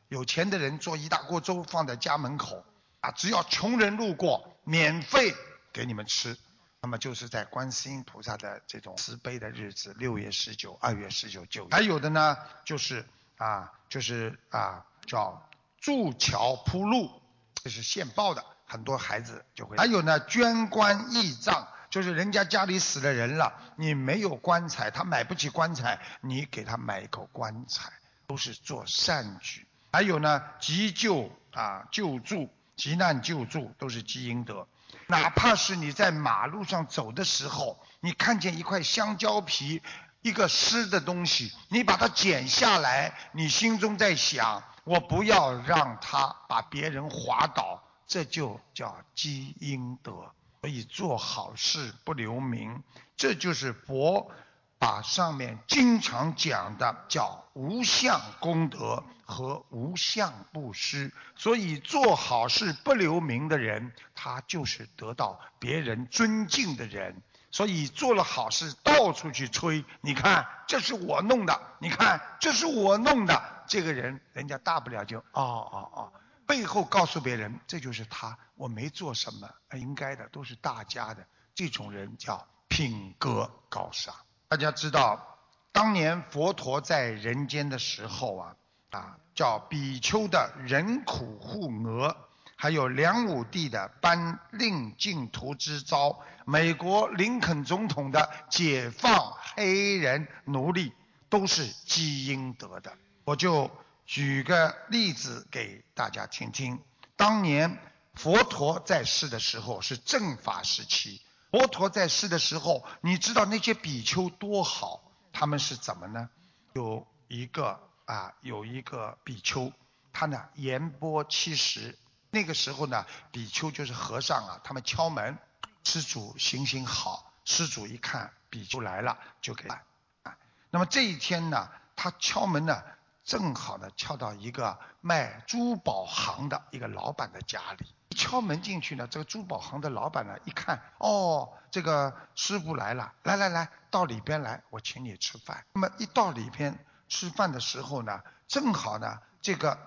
[0.09, 2.63] 有钱的人做一大锅粥放在家门口，
[3.01, 5.33] 啊，只要穷人路过，免费
[5.73, 6.37] 给你们吃。
[6.85, 11.67] 那么就是在观世音菩萨的这种慈悲的日子，六月十九、二月十九、九。
[11.71, 13.03] 还有的呢，就是
[13.37, 15.49] 啊，就是啊，叫
[15.81, 17.09] 筑桥铺路，
[17.55, 19.75] 这是现报的，很多孩子就会。
[19.77, 27.91] 还有呢，捐棺义葬，就是人家家里死了人了，你没有棺材，他买不起棺材，你给他买一口棺材，
[28.27, 29.65] 都是做善举。
[29.91, 32.47] 还有呢，急救啊，救助。
[32.75, 34.67] 急难救助都是积阴德。
[35.07, 39.81] 哪怕是你在马路上走的时候，你看见一块香蕉皮，
[40.21, 50.31] 一个湿的东西，你把它剪下来，你心中在想：我不要让它把别人滑倒，这就叫积阴德。
[50.61, 52.81] 所以做好事不留名，
[53.15, 54.31] 这就是佛。
[54.77, 67.21] 把上面经常讲的叫无相功德和无相布施，所以做好事不留名的人，他就是得到别人尊敬的人。
[67.51, 76.13] 所以做了好事到处去吹，你看这是我弄的，你看这是我弄的，这个人人家大不了就哦哦哦，
[76.45, 84.13] 背后告诉别人这就是他，我没做什么，应该的都是大家的，这种人叫品格高尚。
[84.49, 85.37] 大家知道，
[85.71, 88.55] 当年佛陀在人间的时候啊，
[88.95, 92.15] 啊，叫比丘的人苦护额，
[92.55, 100.93] 还有梁武帝的颁令净土之招，美国林肯总统的解放黑人奴隶，
[101.29, 102.93] 都是积阴德的。
[103.25, 103.69] 我就
[104.05, 106.79] 举个例子给大家听听。
[107.17, 107.77] 当年
[108.13, 111.21] 佛陀在世的时候是正法时期。
[111.51, 115.01] 佛陀在世的时候，你知道那些比丘多好？
[115.33, 116.29] 他们是怎么呢？
[116.73, 119.71] 有一个啊，有一个比丘，
[120.13, 121.97] 他呢言波七十。
[122.31, 125.37] 那个时候呢，比丘就是和尚啊，他们敲门，
[125.83, 127.31] 施主行行好。
[127.45, 129.69] 施主一看比丘来了，就给。
[129.69, 130.37] 啊，
[130.71, 132.83] 那么这一天呢，他敲门呢，
[133.23, 137.85] 正好呢敲到一个卖珠宝行的一个老板的家里。
[138.15, 145.63] 敲门进去呢，这个珠宝行的老板呢，一看，哦，这个师傅来了，来来来，到里边来，我请你吃饭。
[145.73, 146.77] 那么一到里边
[147.07, 149.77] 吃饭的时候呢，正好呢，这个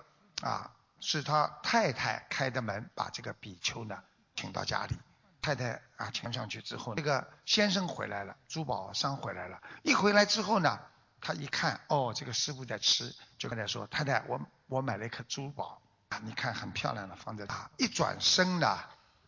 [0.41, 4.03] 啊是他太太开的门，把这个比丘呢
[4.35, 4.95] 请到家里。
[5.41, 9.61] 太太啊请上去之后，这个先生回来了，珠宝商回来了。
[9.83, 10.79] 一回来之后呢，
[11.21, 15.81] 他一看，哦，这个师傅在吃，就跟他说，太太，我我买了一颗珠宝。
[16.09, 18.79] 啊，你看很漂亮的，放在他一转身呢，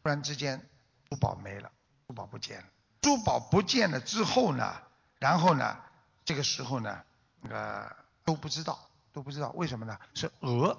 [0.01, 0.67] 突然之间
[1.09, 1.71] 珠宝没了，
[2.07, 2.65] 珠宝不见了。
[3.01, 4.81] 珠宝不见了之后呢，
[5.19, 5.77] 然后呢，
[6.25, 7.03] 这个时候呢，
[7.41, 9.97] 那个都不知道，都不知道为什么呢？
[10.13, 10.77] 是鹅，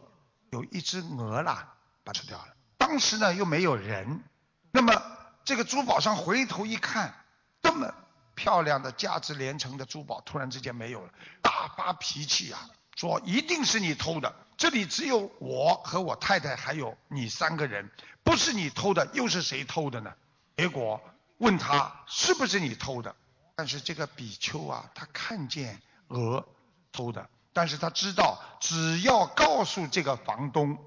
[0.50, 2.48] 有一只鹅啦，把吃掉了。
[2.78, 4.22] 当时呢又没有人，
[4.70, 5.02] 那么
[5.44, 7.14] 这个珠宝商回头一看，
[7.60, 7.92] 这么
[8.34, 14.34] 漂亮的价值连城的珠宝突然之间没有了，大发脾气啊，说一定是你偷的。
[14.56, 17.90] 这里只有我和我太太还有你三个人，
[18.22, 20.12] 不是你偷的，又是谁偷的呢？
[20.56, 21.00] 结果
[21.38, 23.16] 问他是不是你偷的，
[23.56, 25.80] 但是这个比丘啊，他看见
[26.12, 26.46] 鹅
[26.92, 30.78] 偷的，但是他知道只要告诉这个房东，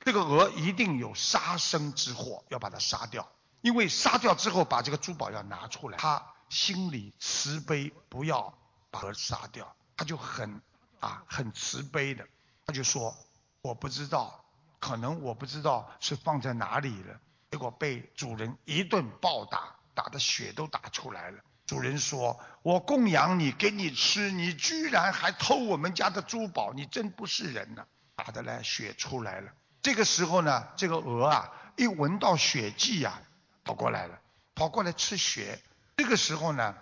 [0.00, 3.28] 这个鹅一定有杀生之祸，要把它杀掉，
[3.62, 8.52] 因为杀掉之后把这个珠宝要拿出来，他心里慈悲，不要
[8.90, 10.60] 把鹅杀掉，他就很
[11.00, 12.26] 啊很慈悲的。
[12.66, 13.14] 他就说
[13.60, 14.42] ：“我不知道，
[14.78, 17.20] 可能我不知道是放在哪里了。
[17.50, 21.42] 结果被主人一顿暴打，打的血都打出来了。
[21.66, 27.86] 主人说：‘我供养你，给你吃，你居然还偷我们家的珠宝，你真不是人呐！’
[28.16, 29.52] 打的来血出来了。
[29.82, 33.20] 这个时候呢，这个鹅啊，一闻到血迹呀，
[33.64, 34.18] 跑过来了，
[34.54, 35.60] 跑过来吃血。
[35.96, 36.74] 这个时候呢，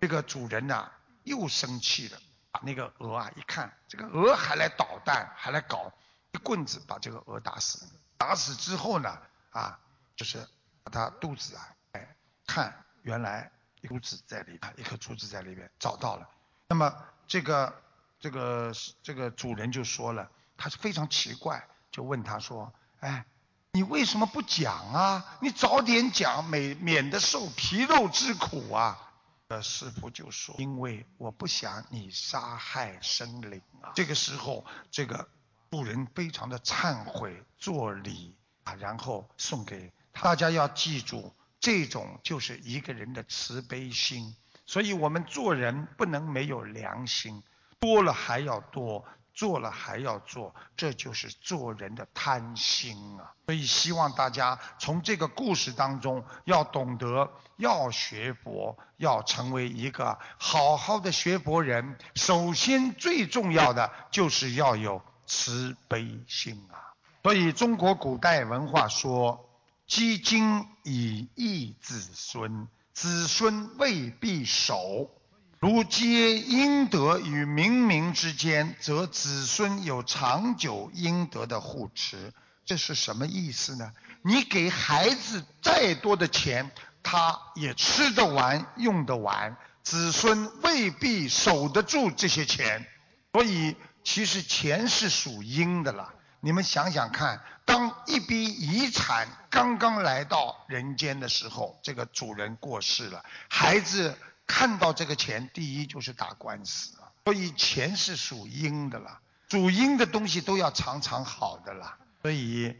[0.00, 0.90] 这个主人呐，
[1.24, 2.18] 又生气了。”
[2.52, 5.92] 把那个鹅啊，一看这个鹅还来捣蛋，还来搞，
[6.32, 7.88] 一棍子把这个鹅打死。
[8.16, 9.16] 打死之后呢，
[9.50, 9.78] 啊，
[10.16, 10.44] 就是
[10.82, 12.16] 把它肚子啊，哎，
[12.48, 13.52] 看原来
[13.88, 16.28] 珠子在里边，一颗珠子在里边找到了。
[16.68, 16.94] 那么
[17.26, 17.82] 这个
[18.18, 18.72] 这个
[19.02, 23.24] 这个主人就说了，他是非常奇怪，就问他说，哎，
[23.72, 25.38] 你为什么不讲啊？
[25.40, 29.06] 你早点讲，免免得受皮肉之苦啊。
[29.48, 35.28] 呃，师傅就说：“因为我不想你杀害生灵啊。”这个时候，这个
[35.72, 40.50] 主人非常的忏悔，作礼啊，然后送给大家。
[40.50, 44.34] 要记住，这种就是一个人的慈悲心。
[44.66, 47.42] 所以我们做人不能没有良心，
[47.78, 49.04] 多了还要多。
[49.32, 53.32] 做了还要做，这就是做人的贪心啊！
[53.46, 61.96] 所以希望大家从这个故事当中要懂得，要学佛，要成为一个好好的学佛人。
[62.16, 66.92] 首先最重要的就是要有慈悲心啊！
[67.22, 69.48] 所以中国古代文化说
[69.90, 75.10] ：“积精以益子孙，子孙未必守。”
[75.58, 82.32] 如皆阴德与冥冥之间，则子孙有长久阴德的护持。
[82.64, 83.92] 这是什么意思呢？
[84.22, 86.70] 你给孩子再多的钱，
[87.02, 92.86] 他也吃得完、用得完，子孙未必守得住这些钱。
[93.32, 93.74] 所以，
[94.04, 96.14] 其实钱是属阴的了。
[96.40, 104.16] 你们想想看，当一笔遗产刚刚来到人间的时候，这个主人过世了，孩子
[104.46, 106.96] 看到这个钱，第一就是打官司。
[107.24, 111.96] 所以，钱是属阴的了，属阴的东西都要常常好的了。
[112.22, 112.76] 所以。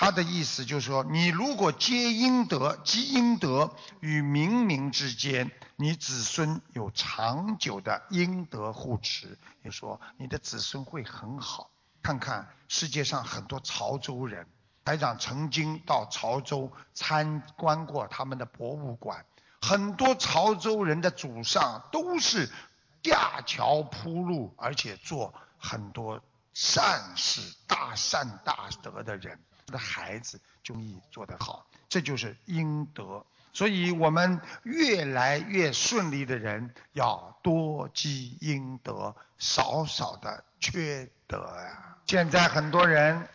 [0.00, 11.68] 他的意思就是说，你如果积阴德，积阴德与冥冥之间，你子孙有长久的阴德护持，你说你的子孙会很好。
[12.02, 14.46] 看看世界上很多潮州人，
[14.84, 19.24] 台长曾经到潮州参观过他们的博物馆，
[19.60, 22.48] 很多潮州人的祖上都是
[23.02, 26.20] 架桥铺路，而且做很多
[26.54, 29.38] 善事、大善大德的人。
[29.66, 33.24] 他的孩子就易做得好，这就是阴德。
[33.52, 41.96] 所以我们越来越顺利的人，要多积阴德，少少的缺德呀。
[42.06, 43.28] 现在很多人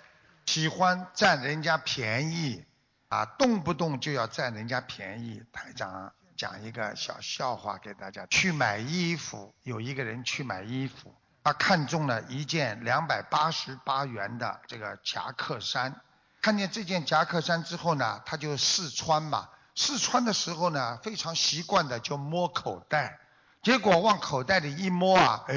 [0.46, 2.66] 喜欢占人家便宜，
[3.10, 5.44] 啊，动不动就要占人家便宜。
[5.52, 16.02] 台长讲一个小笑话给大家：去买衣服，有一个人去买衣服，他看中了一件两百八十八元的这个夹克衫。
[16.42, 19.50] 看见这件夹克衫之后呢，他就试穿嘛。
[19.76, 23.18] 试穿的时候呢，非常习惯的就摸口袋，
[23.64, 25.56] 结果往口袋里一摸啊，哎，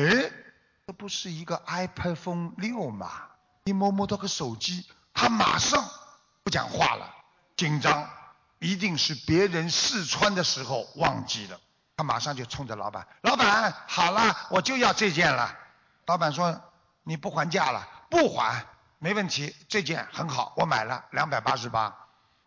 [0.86, 3.10] 这不是一个 iPhone 六吗？
[3.64, 5.84] 一摸摸到个手机，他马上
[6.44, 7.12] 不讲话了，
[7.56, 8.08] 紧张，
[8.60, 11.58] 一定是别人试穿的时候忘记了。
[11.96, 15.52] 他马上就冲着老板：“老板，好了，我就要这件了。”
[16.06, 16.60] 老板说
[17.02, 17.88] ：“你不还价了？
[18.08, 18.64] 不还。”
[19.00, 21.92] 没问题，这件很好，我买了两百八十八。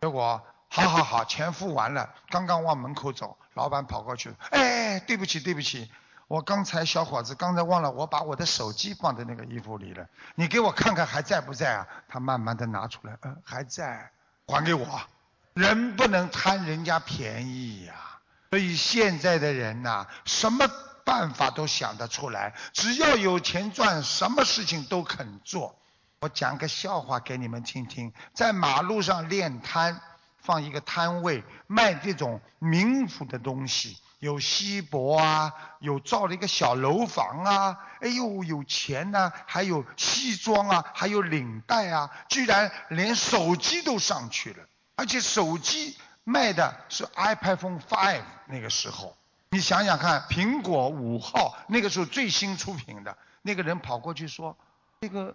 [0.00, 5.92] 结果，好好好，钱付完了，刚刚往门口走，老板跑过去，哎，对不起对不起，
[6.30, 10.06] 我刚才小伙子刚才忘了，我把我的手机放在那个衣服里了，
[10.36, 11.84] 你给我看看还在不在啊？
[12.06, 14.08] 他慢慢的拿出来，嗯，还在，
[14.46, 14.86] 还给我。
[15.54, 17.94] 人不能贪人家便宜呀，
[18.50, 20.68] 所以现在的人呐，什么
[21.04, 25.74] 办法都想得出来，只要有钱赚，什么事情都肯做。
[26.20, 30.00] 我讲个笑话给你们听听，在马路上练摊，
[30.38, 44.64] 放一个摊位卖这种民府的东西，有锡箔啊，有造了一个小楼房啊，哎呦有钱呐，还有西装啊，还有领带啊，居然连手机都上去了，
[44.94, 49.16] 而且手机卖的是 iPhone 5那个时候，
[49.50, 54.56] 你想想看，苹果五号那个时候最新出品的，那个人跑过去说，
[55.00, 55.34] 这个。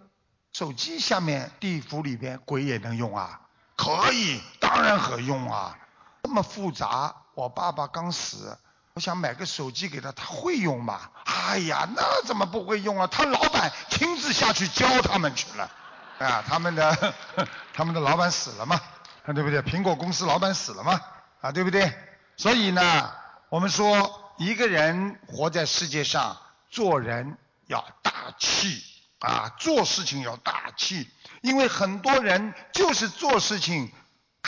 [0.52, 3.38] 手机下面地府里边鬼也能用啊？
[3.76, 5.76] 可以，当然可用啊！
[6.22, 8.56] 这么复杂，我爸爸刚死，
[8.96, 10.98] 我想买个手机给他，他会用吗？
[11.26, 13.06] 哎呀，那怎么不会用啊？
[13.06, 15.70] 他老板亲自下去教他们去了，
[16.18, 17.14] 啊，他们的
[17.74, 18.80] 他们的老板死了嘛，
[19.26, 19.60] 对不对？
[19.60, 20.98] 苹果公司老板死了嘛，
[21.42, 21.92] 啊，对不对？
[22.38, 23.12] 所以呢，
[23.50, 26.34] 我们说一个人活在世界上，
[26.70, 27.36] 做人
[27.66, 28.82] 要大气。
[29.18, 31.08] 啊，做事情要大气，
[31.40, 33.90] 因为很多人就是做事情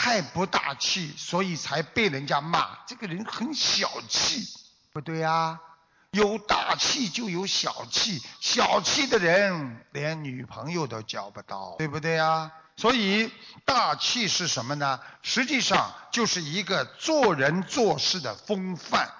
[0.01, 2.69] 太不大气，所以才被人家骂。
[2.87, 4.47] 这个人很小气，
[4.93, 5.59] 不对呀？
[6.11, 12.49] 有大气就有小气，小气的人连女朋友都交不到，对不对呀？
[12.77, 13.29] 所以
[13.65, 15.01] 大气是什么呢？
[15.21, 19.11] 实际上就是一个做人做事的风范、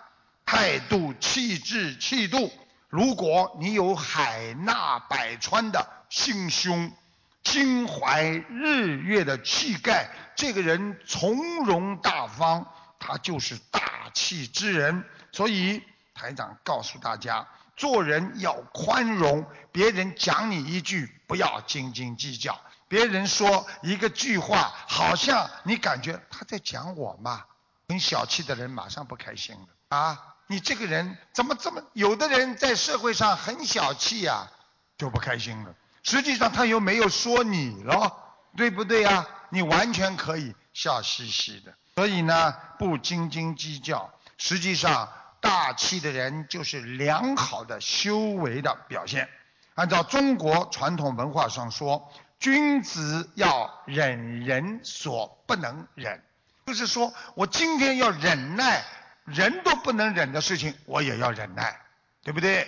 [0.46, 2.50] 态度、气质、气度。
[2.88, 6.90] 如果你有海纳百川的心胸，
[7.44, 10.10] 心怀日月的气概，
[10.40, 12.66] 这个人从容大方，
[12.98, 15.04] 他就是大气之人。
[15.34, 15.84] 所以
[16.14, 22.58] 台长告诉大家，做人要宽容，别人讲你一句，不要斤斤计较。
[22.88, 27.44] 别人说一个句话，好像你感觉他在讲我嘛，
[27.90, 30.36] 很小气的人马上不开心了啊。
[30.48, 31.82] 你这个人怎么这么？
[31.92, 34.48] 有的人在社会上很小气呀，
[34.98, 35.76] 就不开心了。
[36.02, 38.16] 实际上他又没有说你了，
[38.56, 39.28] 对不对呀？
[39.50, 41.74] 你完全可以笑嘻嘻的。
[41.96, 44.10] 所以呢，不斤斤计较。
[44.38, 45.10] 实际上，
[45.42, 49.30] 大气的人就是良好的修为的表现。
[49.76, 56.24] 按照中国传统文化上说，君子要忍人所不能忍，
[56.66, 58.84] 就是说我今天要忍耐。
[59.26, 61.80] 人都不能忍的事情，我也要忍耐，
[62.24, 62.68] 对不对？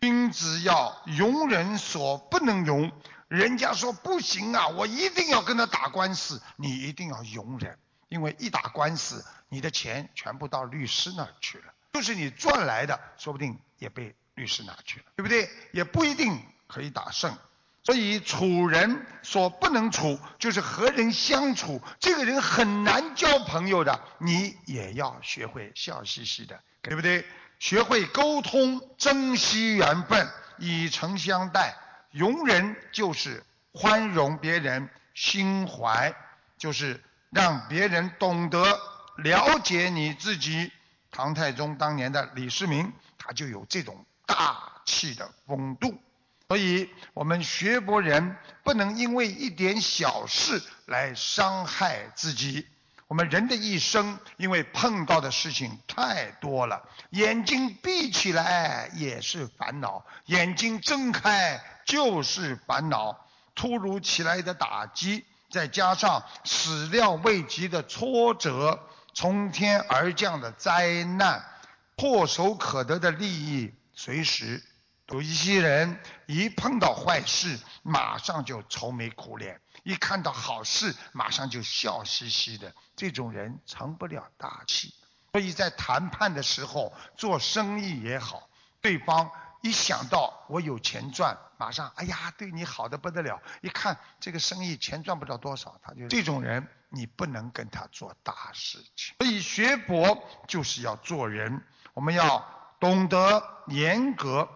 [0.00, 2.92] 君子要容人所不能容。
[3.28, 15.48] 人家说不行啊，我一定要跟他打官司，你一定要容忍，因为一打官司，你的钱全部到律师那儿去了，就是你赚来的，说不定也被律师拿去了，对不对？
[15.72, 17.36] 也不一定可以打胜。
[17.82, 27.24] 所以处人所不能处，就是和人相处，这个人很难交朋友的，你也要学会笑嘻嘻的，对不对？
[27.60, 31.76] 学会沟通，珍惜缘分，以诚相待。
[32.16, 36.14] 容人就是宽容别人，心怀
[36.56, 38.78] 就是让别人懂得
[39.18, 40.72] 了解你自己。
[41.10, 45.98] 唐太宗当年的李世民，他就有这种大气的风度。
[46.48, 52.66] 所以，我们学佛人不能因为一点小事来伤害自己。
[53.08, 63.26] 我们人的一生，因为碰到的事情太多了，眼睛闭起来也是烦恼，眼睛睁开就是烦恼。
[63.54, 68.78] 突如其来的打击，再加上始料未及的挫折，
[69.14, 71.42] 从天而降的灾难，
[71.96, 74.62] 唾手可得的利益，随时。
[75.08, 82.74] 有一些人一碰到坏事，马上就愁眉苦脸；一看到好事，马上就笑嘻嘻的。
[82.94, 84.92] 这种人成不了大器。
[85.32, 88.48] 所以在谈判的时候，做生意也好，
[88.82, 89.30] 对方
[89.66, 93.40] 一想到我有钱赚，马上哎呀，对你好的不得了。
[93.60, 99.14] 一看这个生意钱赚不了多少，他就这种人，你不能跟他做大事情。
[99.18, 101.62] 所以学佛就是要做人，
[101.94, 102.46] 我们要
[102.78, 104.48] 懂得严格。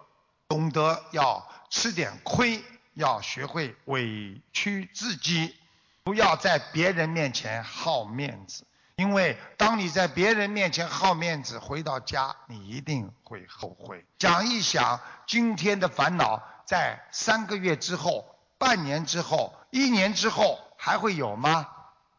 [0.49, 2.61] 懂得要吃点亏，
[2.95, 5.55] 要学会委屈自己，
[6.03, 8.67] 不要在别人面前好面子。
[9.01, 14.05] 因为当你在别人面前好面子，回到家你一定会后悔。
[14.19, 21.67] 想一想，今天的烦恼，在三个月之后、半年之后、一年之后还会有吗？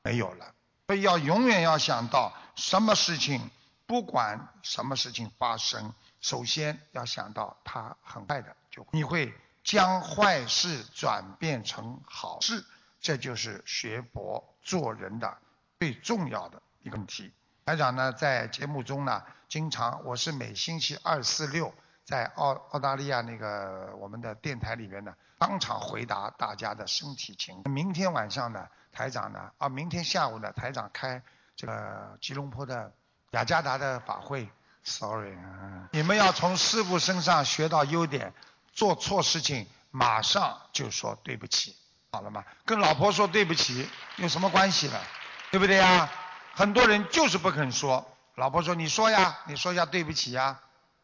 [0.01, 0.55] 没有了。
[0.87, 3.51] 所以要永远要想到，什么事情，
[3.85, 5.93] 不管什么事情发生。
[6.19, 9.31] 首先要想到，它很快的就会你会
[9.63, 12.65] 将坏事转变成好事，
[12.99, 15.37] 这就是学佛做人的
[15.79, 17.31] 最重要的一个问题。
[17.65, 21.73] 台长呢，在节目中呢，经常我是每星期二、四、六
[22.03, 27.73] 在澳澳大利亚那个我们的电台里面呢，当场回答大家的身体情况。
[27.73, 31.21] 明天晚上呢，台长呢，啊，明天下午呢，台长开
[31.55, 32.91] 这个吉隆坡的
[33.31, 34.49] 雅加达的法会。
[34.83, 38.33] Sorry 啊，你们要从师傅身上学到优点，
[38.73, 41.77] 做错事情马上就说对不起，
[42.11, 42.43] 好了吗？
[42.65, 44.99] 跟老婆说对不起有什么关系呢？
[45.51, 46.09] 对不对呀？
[46.53, 50.59] 很多人就是不肯说，老婆说你说呀，你说一下对不起呀，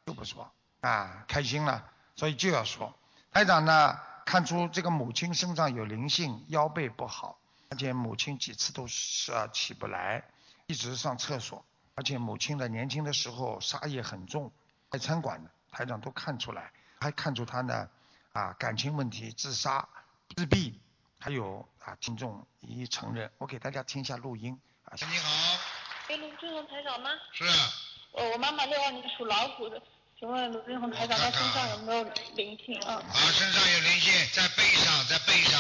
[0.06, 2.94] 就不说啊，开心了，所以就要说。
[3.32, 7.40] 台长呢，看出这个母亲身上有灵性，腰背不好，
[7.70, 10.24] 而且母亲几次都是起不来，
[10.66, 11.64] 一直上厕所。
[11.96, 14.52] 而且母亲的年轻的时候杀业很重，
[14.92, 17.90] 开餐馆的台长都看出来，还看出他呢
[18.34, 19.88] 啊感情问题、自杀、
[20.36, 20.80] 自闭，
[21.20, 23.32] 还有啊听众一一承认。
[23.40, 24.60] 我给大家听一下录音
[24.92, 24.96] 啊。
[25.10, 25.60] 你好。
[26.10, 27.12] 哎，卢俊宏台长吗？
[27.34, 27.44] 是。
[28.12, 29.82] 我，我妈妈六二年属老虎的，
[30.18, 32.04] 请问卢俊宏台长，他身上有没有
[32.36, 32.96] 灵性啊？
[32.96, 35.60] 啊，身上有灵性，在背上，在背上。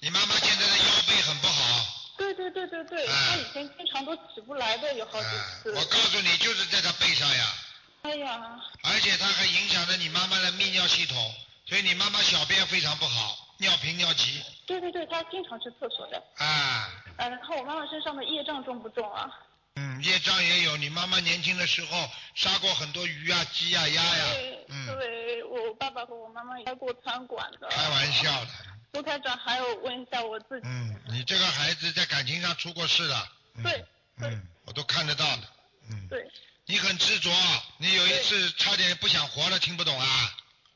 [0.00, 1.86] 你妈妈现在的腰背很不好。
[2.16, 5.28] 对对对对对，他以前经常都起不来的，有好几
[5.62, 5.72] 次。
[5.72, 7.54] 我告诉你，就是在她背上呀。
[8.02, 8.40] 哎呀。
[8.82, 11.34] 而且他还影响着你妈妈的泌尿系统，
[11.66, 14.42] 所以你妈妈小便非常不好，尿频尿急。
[14.66, 16.22] 对对对，她经常去厕所的。
[16.38, 16.90] 啊。
[17.16, 19.30] 呃，然后我妈妈身上的业障重不重啊？
[19.76, 20.76] 嗯，业障也有。
[20.76, 24.24] 你妈妈年轻的时候杀过很多鱼啊、鸡啊、鸭呀。
[24.34, 24.66] 对。
[24.68, 24.86] 嗯。
[24.86, 27.68] 对，我爸爸和我妈妈也开过餐馆的。
[27.68, 28.50] 开玩笑的。
[28.92, 30.66] 卢台长，还有问一下我自己。
[30.66, 33.28] 嗯，你这个孩子在感情上出过事的。
[33.62, 33.84] 对。
[34.20, 35.42] 嗯，我都看得到的。
[35.90, 36.08] 嗯。
[36.08, 36.30] 对。
[36.66, 37.30] 你很执着，
[37.78, 40.06] 你有一次差点不想活了，听不懂啊？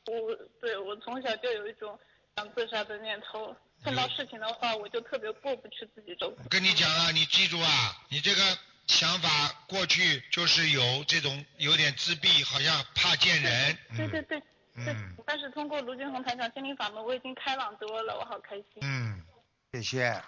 [0.05, 0.13] 我，
[0.59, 1.97] 对我从小就有一种
[2.35, 8.41] 想自杀的念头，碰到事情的话，我就特别过不去自己这我跟你讲啊，你记住啊，你这个
[8.87, 9.29] 想法
[9.67, 13.77] 过去就是有这种有点自闭，好像怕见人。
[13.95, 14.41] 对对对。
[14.79, 18.65] 嗯，但是通过卢俊宏台长心灵法门，我已经开朗多了，我好开心。
[18.81, 19.23] 嗯，
[19.71, 20.21] 谢谢。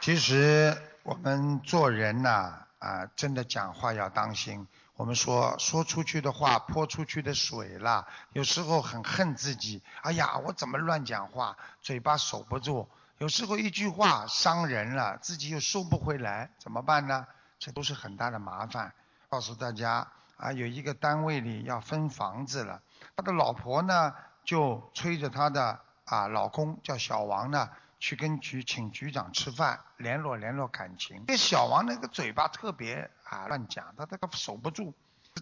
[0.00, 4.66] 其实我们做人呐，啊，真的讲话要当心。
[4.94, 9.82] 我们说说出去的话泼出去的水了，有时候很恨自己。
[10.02, 12.88] 哎呀，我怎么乱讲话，嘴巴守不住。
[13.18, 17.26] 有时候一句话伤人了，自己又收不回来，怎么办呢？
[17.58, 18.92] 这都是很大的麻烦。
[19.28, 22.82] 告诉大家啊，有一个单位里要分房子了。
[23.16, 24.12] 他的老婆呢，
[24.44, 31.24] 就催着他的啊老公叫小王呢，去跟局请局长吃饭，联络联络感情。
[31.26, 34.94] 这小王那个嘴巴特别啊乱讲，他他他守不住。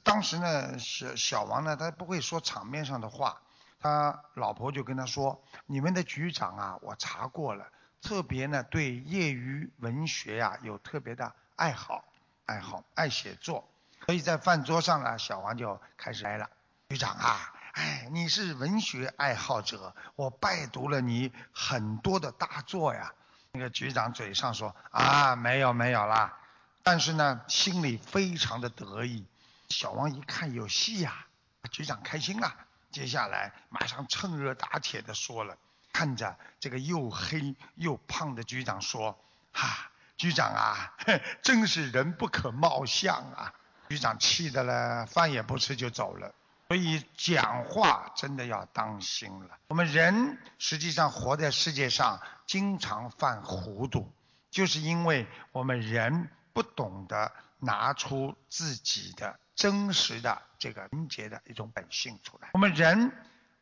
[0.04, 3.40] 当时呢，小小王呢，他不会说场面上的话，
[3.80, 7.66] 他老婆就跟他说：“你们的局长啊，我查过了，
[8.00, 12.04] 特别呢对业余文学呀有特别的爱好，
[12.46, 13.68] 爱好爱写作。”
[14.06, 16.48] 所以在饭桌上呢，小王就开始来了。
[16.88, 23.12] 局长啊，哎，你是文学爱好者，我拜读了你很多的大作呀。
[23.52, 26.38] 那个局长嘴上说啊，没有没有啦，
[26.82, 29.24] 但是呢，心里非常的得意。
[29.68, 31.26] 小王一看有戏呀，
[31.70, 32.54] 局长开心了。
[32.90, 35.56] 接下来马上趁热打铁的说了，
[35.92, 39.16] 看着这个又黑又胖的局长说
[39.52, 40.94] ：“哈，局长啊，
[41.42, 43.54] 真是人不可貌相啊。”
[43.88, 46.34] 局长气的了，饭也不吃就走了。
[46.68, 49.58] 所以讲话真的要当心了。
[49.68, 54.12] 我们人实际上活在世界上，经常犯糊涂，
[54.50, 56.30] 就是因为我们人
[56.60, 62.50] 不懂得拿出自己的真实的这个纯洁的一种本性出来。
[62.52, 63.10] 我们人，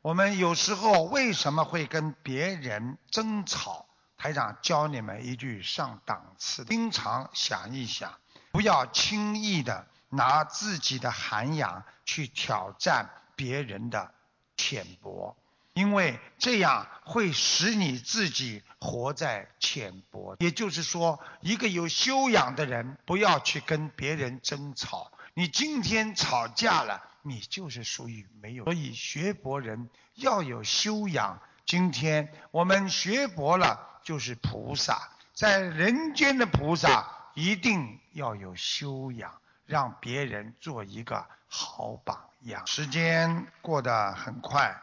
[0.02, 3.86] 我们有时候为什么会跟别人争吵？
[4.16, 8.18] 台长教你们一句上档次：经常想一想，
[8.50, 9.86] 不要轻易的。
[10.10, 14.14] 拿自己的涵养去挑战别人的
[14.56, 15.36] 浅薄，
[15.78, 20.34] 因为这样会使你自己活在浅薄。
[20.40, 25.12] 也就是说，一个有修养的人不要去跟别人争吵。
[25.34, 28.64] 你今天吵架了，你就是属于没有。
[28.64, 31.40] 所以学博人要有修养。
[31.64, 39.32] 今天我们学博了，就是菩萨，在人间的菩萨一定要有修养。
[39.64, 42.66] 让别人做一个好榜样。
[42.66, 44.74] 时间过得很快，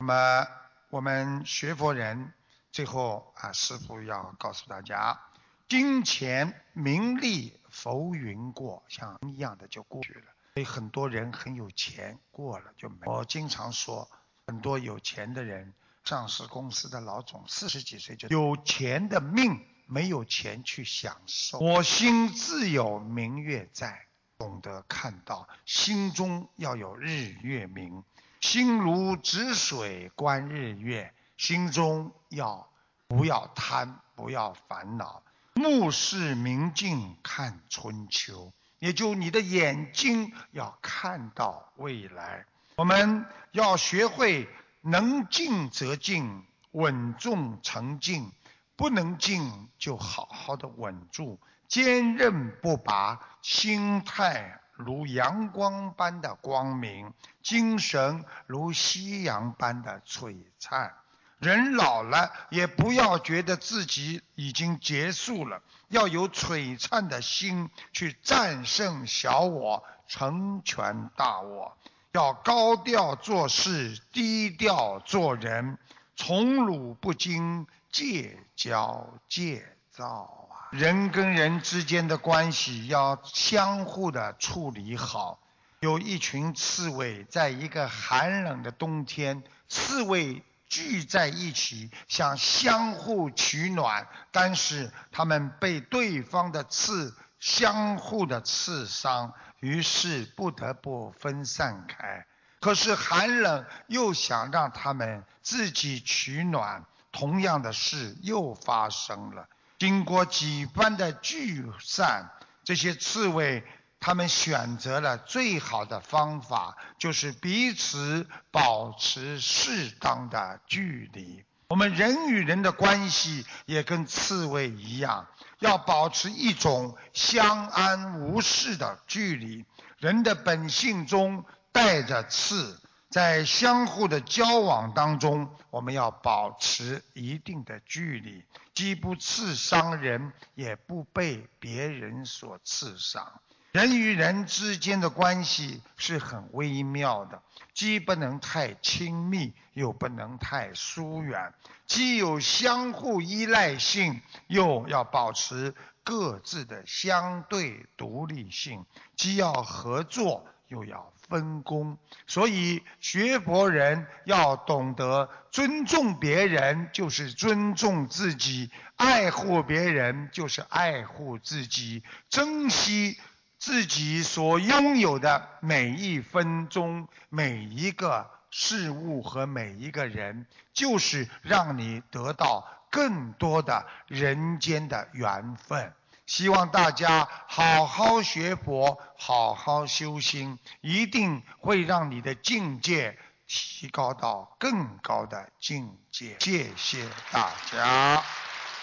[0.00, 0.46] 那么
[0.90, 2.32] 我们学佛人
[2.70, 5.20] 最后啊，师傅要告诉大家：
[5.68, 10.26] 金钱、名利浮云过，像一样的就过去了。
[10.54, 13.06] 所以很多人很有钱，过了就没。
[13.06, 14.08] 我经常说，
[14.46, 15.74] 很多有钱的人，
[16.04, 21.58] 上市公司的老总，四十几岁就有钱的命，没有钱去享受。
[21.58, 24.04] 我心自有明月在。
[24.38, 28.04] 懂得看到，心中要有日月明，
[28.40, 32.68] 心如止水观日月，心中要
[33.08, 35.22] 不要贪，不要烦恼，
[35.54, 42.44] 目视明镜看春秋，也就你的眼睛要看到未来。
[42.76, 44.48] 我们要学会
[44.80, 48.30] 能静则静，稳重成静，
[48.76, 51.40] 不能静就好好的稳住。
[51.66, 57.12] 坚韧不拔，心态如阳光般的光明，
[57.42, 60.94] 精神如夕阳般的璀璨。
[61.40, 71.76] 人老了，也不要觉得自己已经结束了，要有璀璨的心去战胜小我，成全大我。
[72.12, 75.76] 要高调做事，低调做人，
[76.16, 80.47] 宠辱不惊，戒骄戒躁。
[80.70, 85.40] 人跟人之间的关系要相互的处理好。
[85.80, 102.26] 有一群刺猬，在一个寒冷的冬天，刺猬聚在一起，想相互取暖，但是他们被对方的刺相互的刺伤，于是不得不分散开。
[102.60, 109.48] 可是寒冷又想让他们自己取暖，同样的事又发生了。
[109.78, 112.30] 经过几番的聚散，
[112.64, 113.62] 这些刺猬
[114.00, 121.44] 他们选择了最好的方法，就是彼此保持适当的距离。
[121.68, 125.28] 我们人与人的关系也跟刺猬一样，
[125.60, 129.64] 要保持一种相安无事的距离。
[129.98, 132.80] 人的本性中带着刺。
[133.10, 138.44] 在相互的交往当中，我们要保持一定的距离，
[138.74, 143.40] 既不刺伤人，也不被别人所刺伤。
[143.72, 147.42] 人与人之间的关系是很微妙的，
[147.72, 151.52] 既不能太亲密，又不能太疏远；
[151.86, 158.84] 既有相互依赖性，又要保持各自的相对独立性；
[159.16, 161.12] 既要合作，又要。
[161.28, 173.18] 分工，所以学佛人要懂得尊重别人，就是尊重自己；爱护别人，就是爱护自己；珍惜
[173.58, 185.92] 自己所拥有的每一分钟、每一个事物和每一个人，就是让你得到更多的人间的缘分。
[186.28, 196.36] 希望大家好好学佛，好好修心，一定会让你的境界提高到更高的境界。
[196.38, 198.22] 谢谢大家。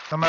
[0.09, 0.23] 那么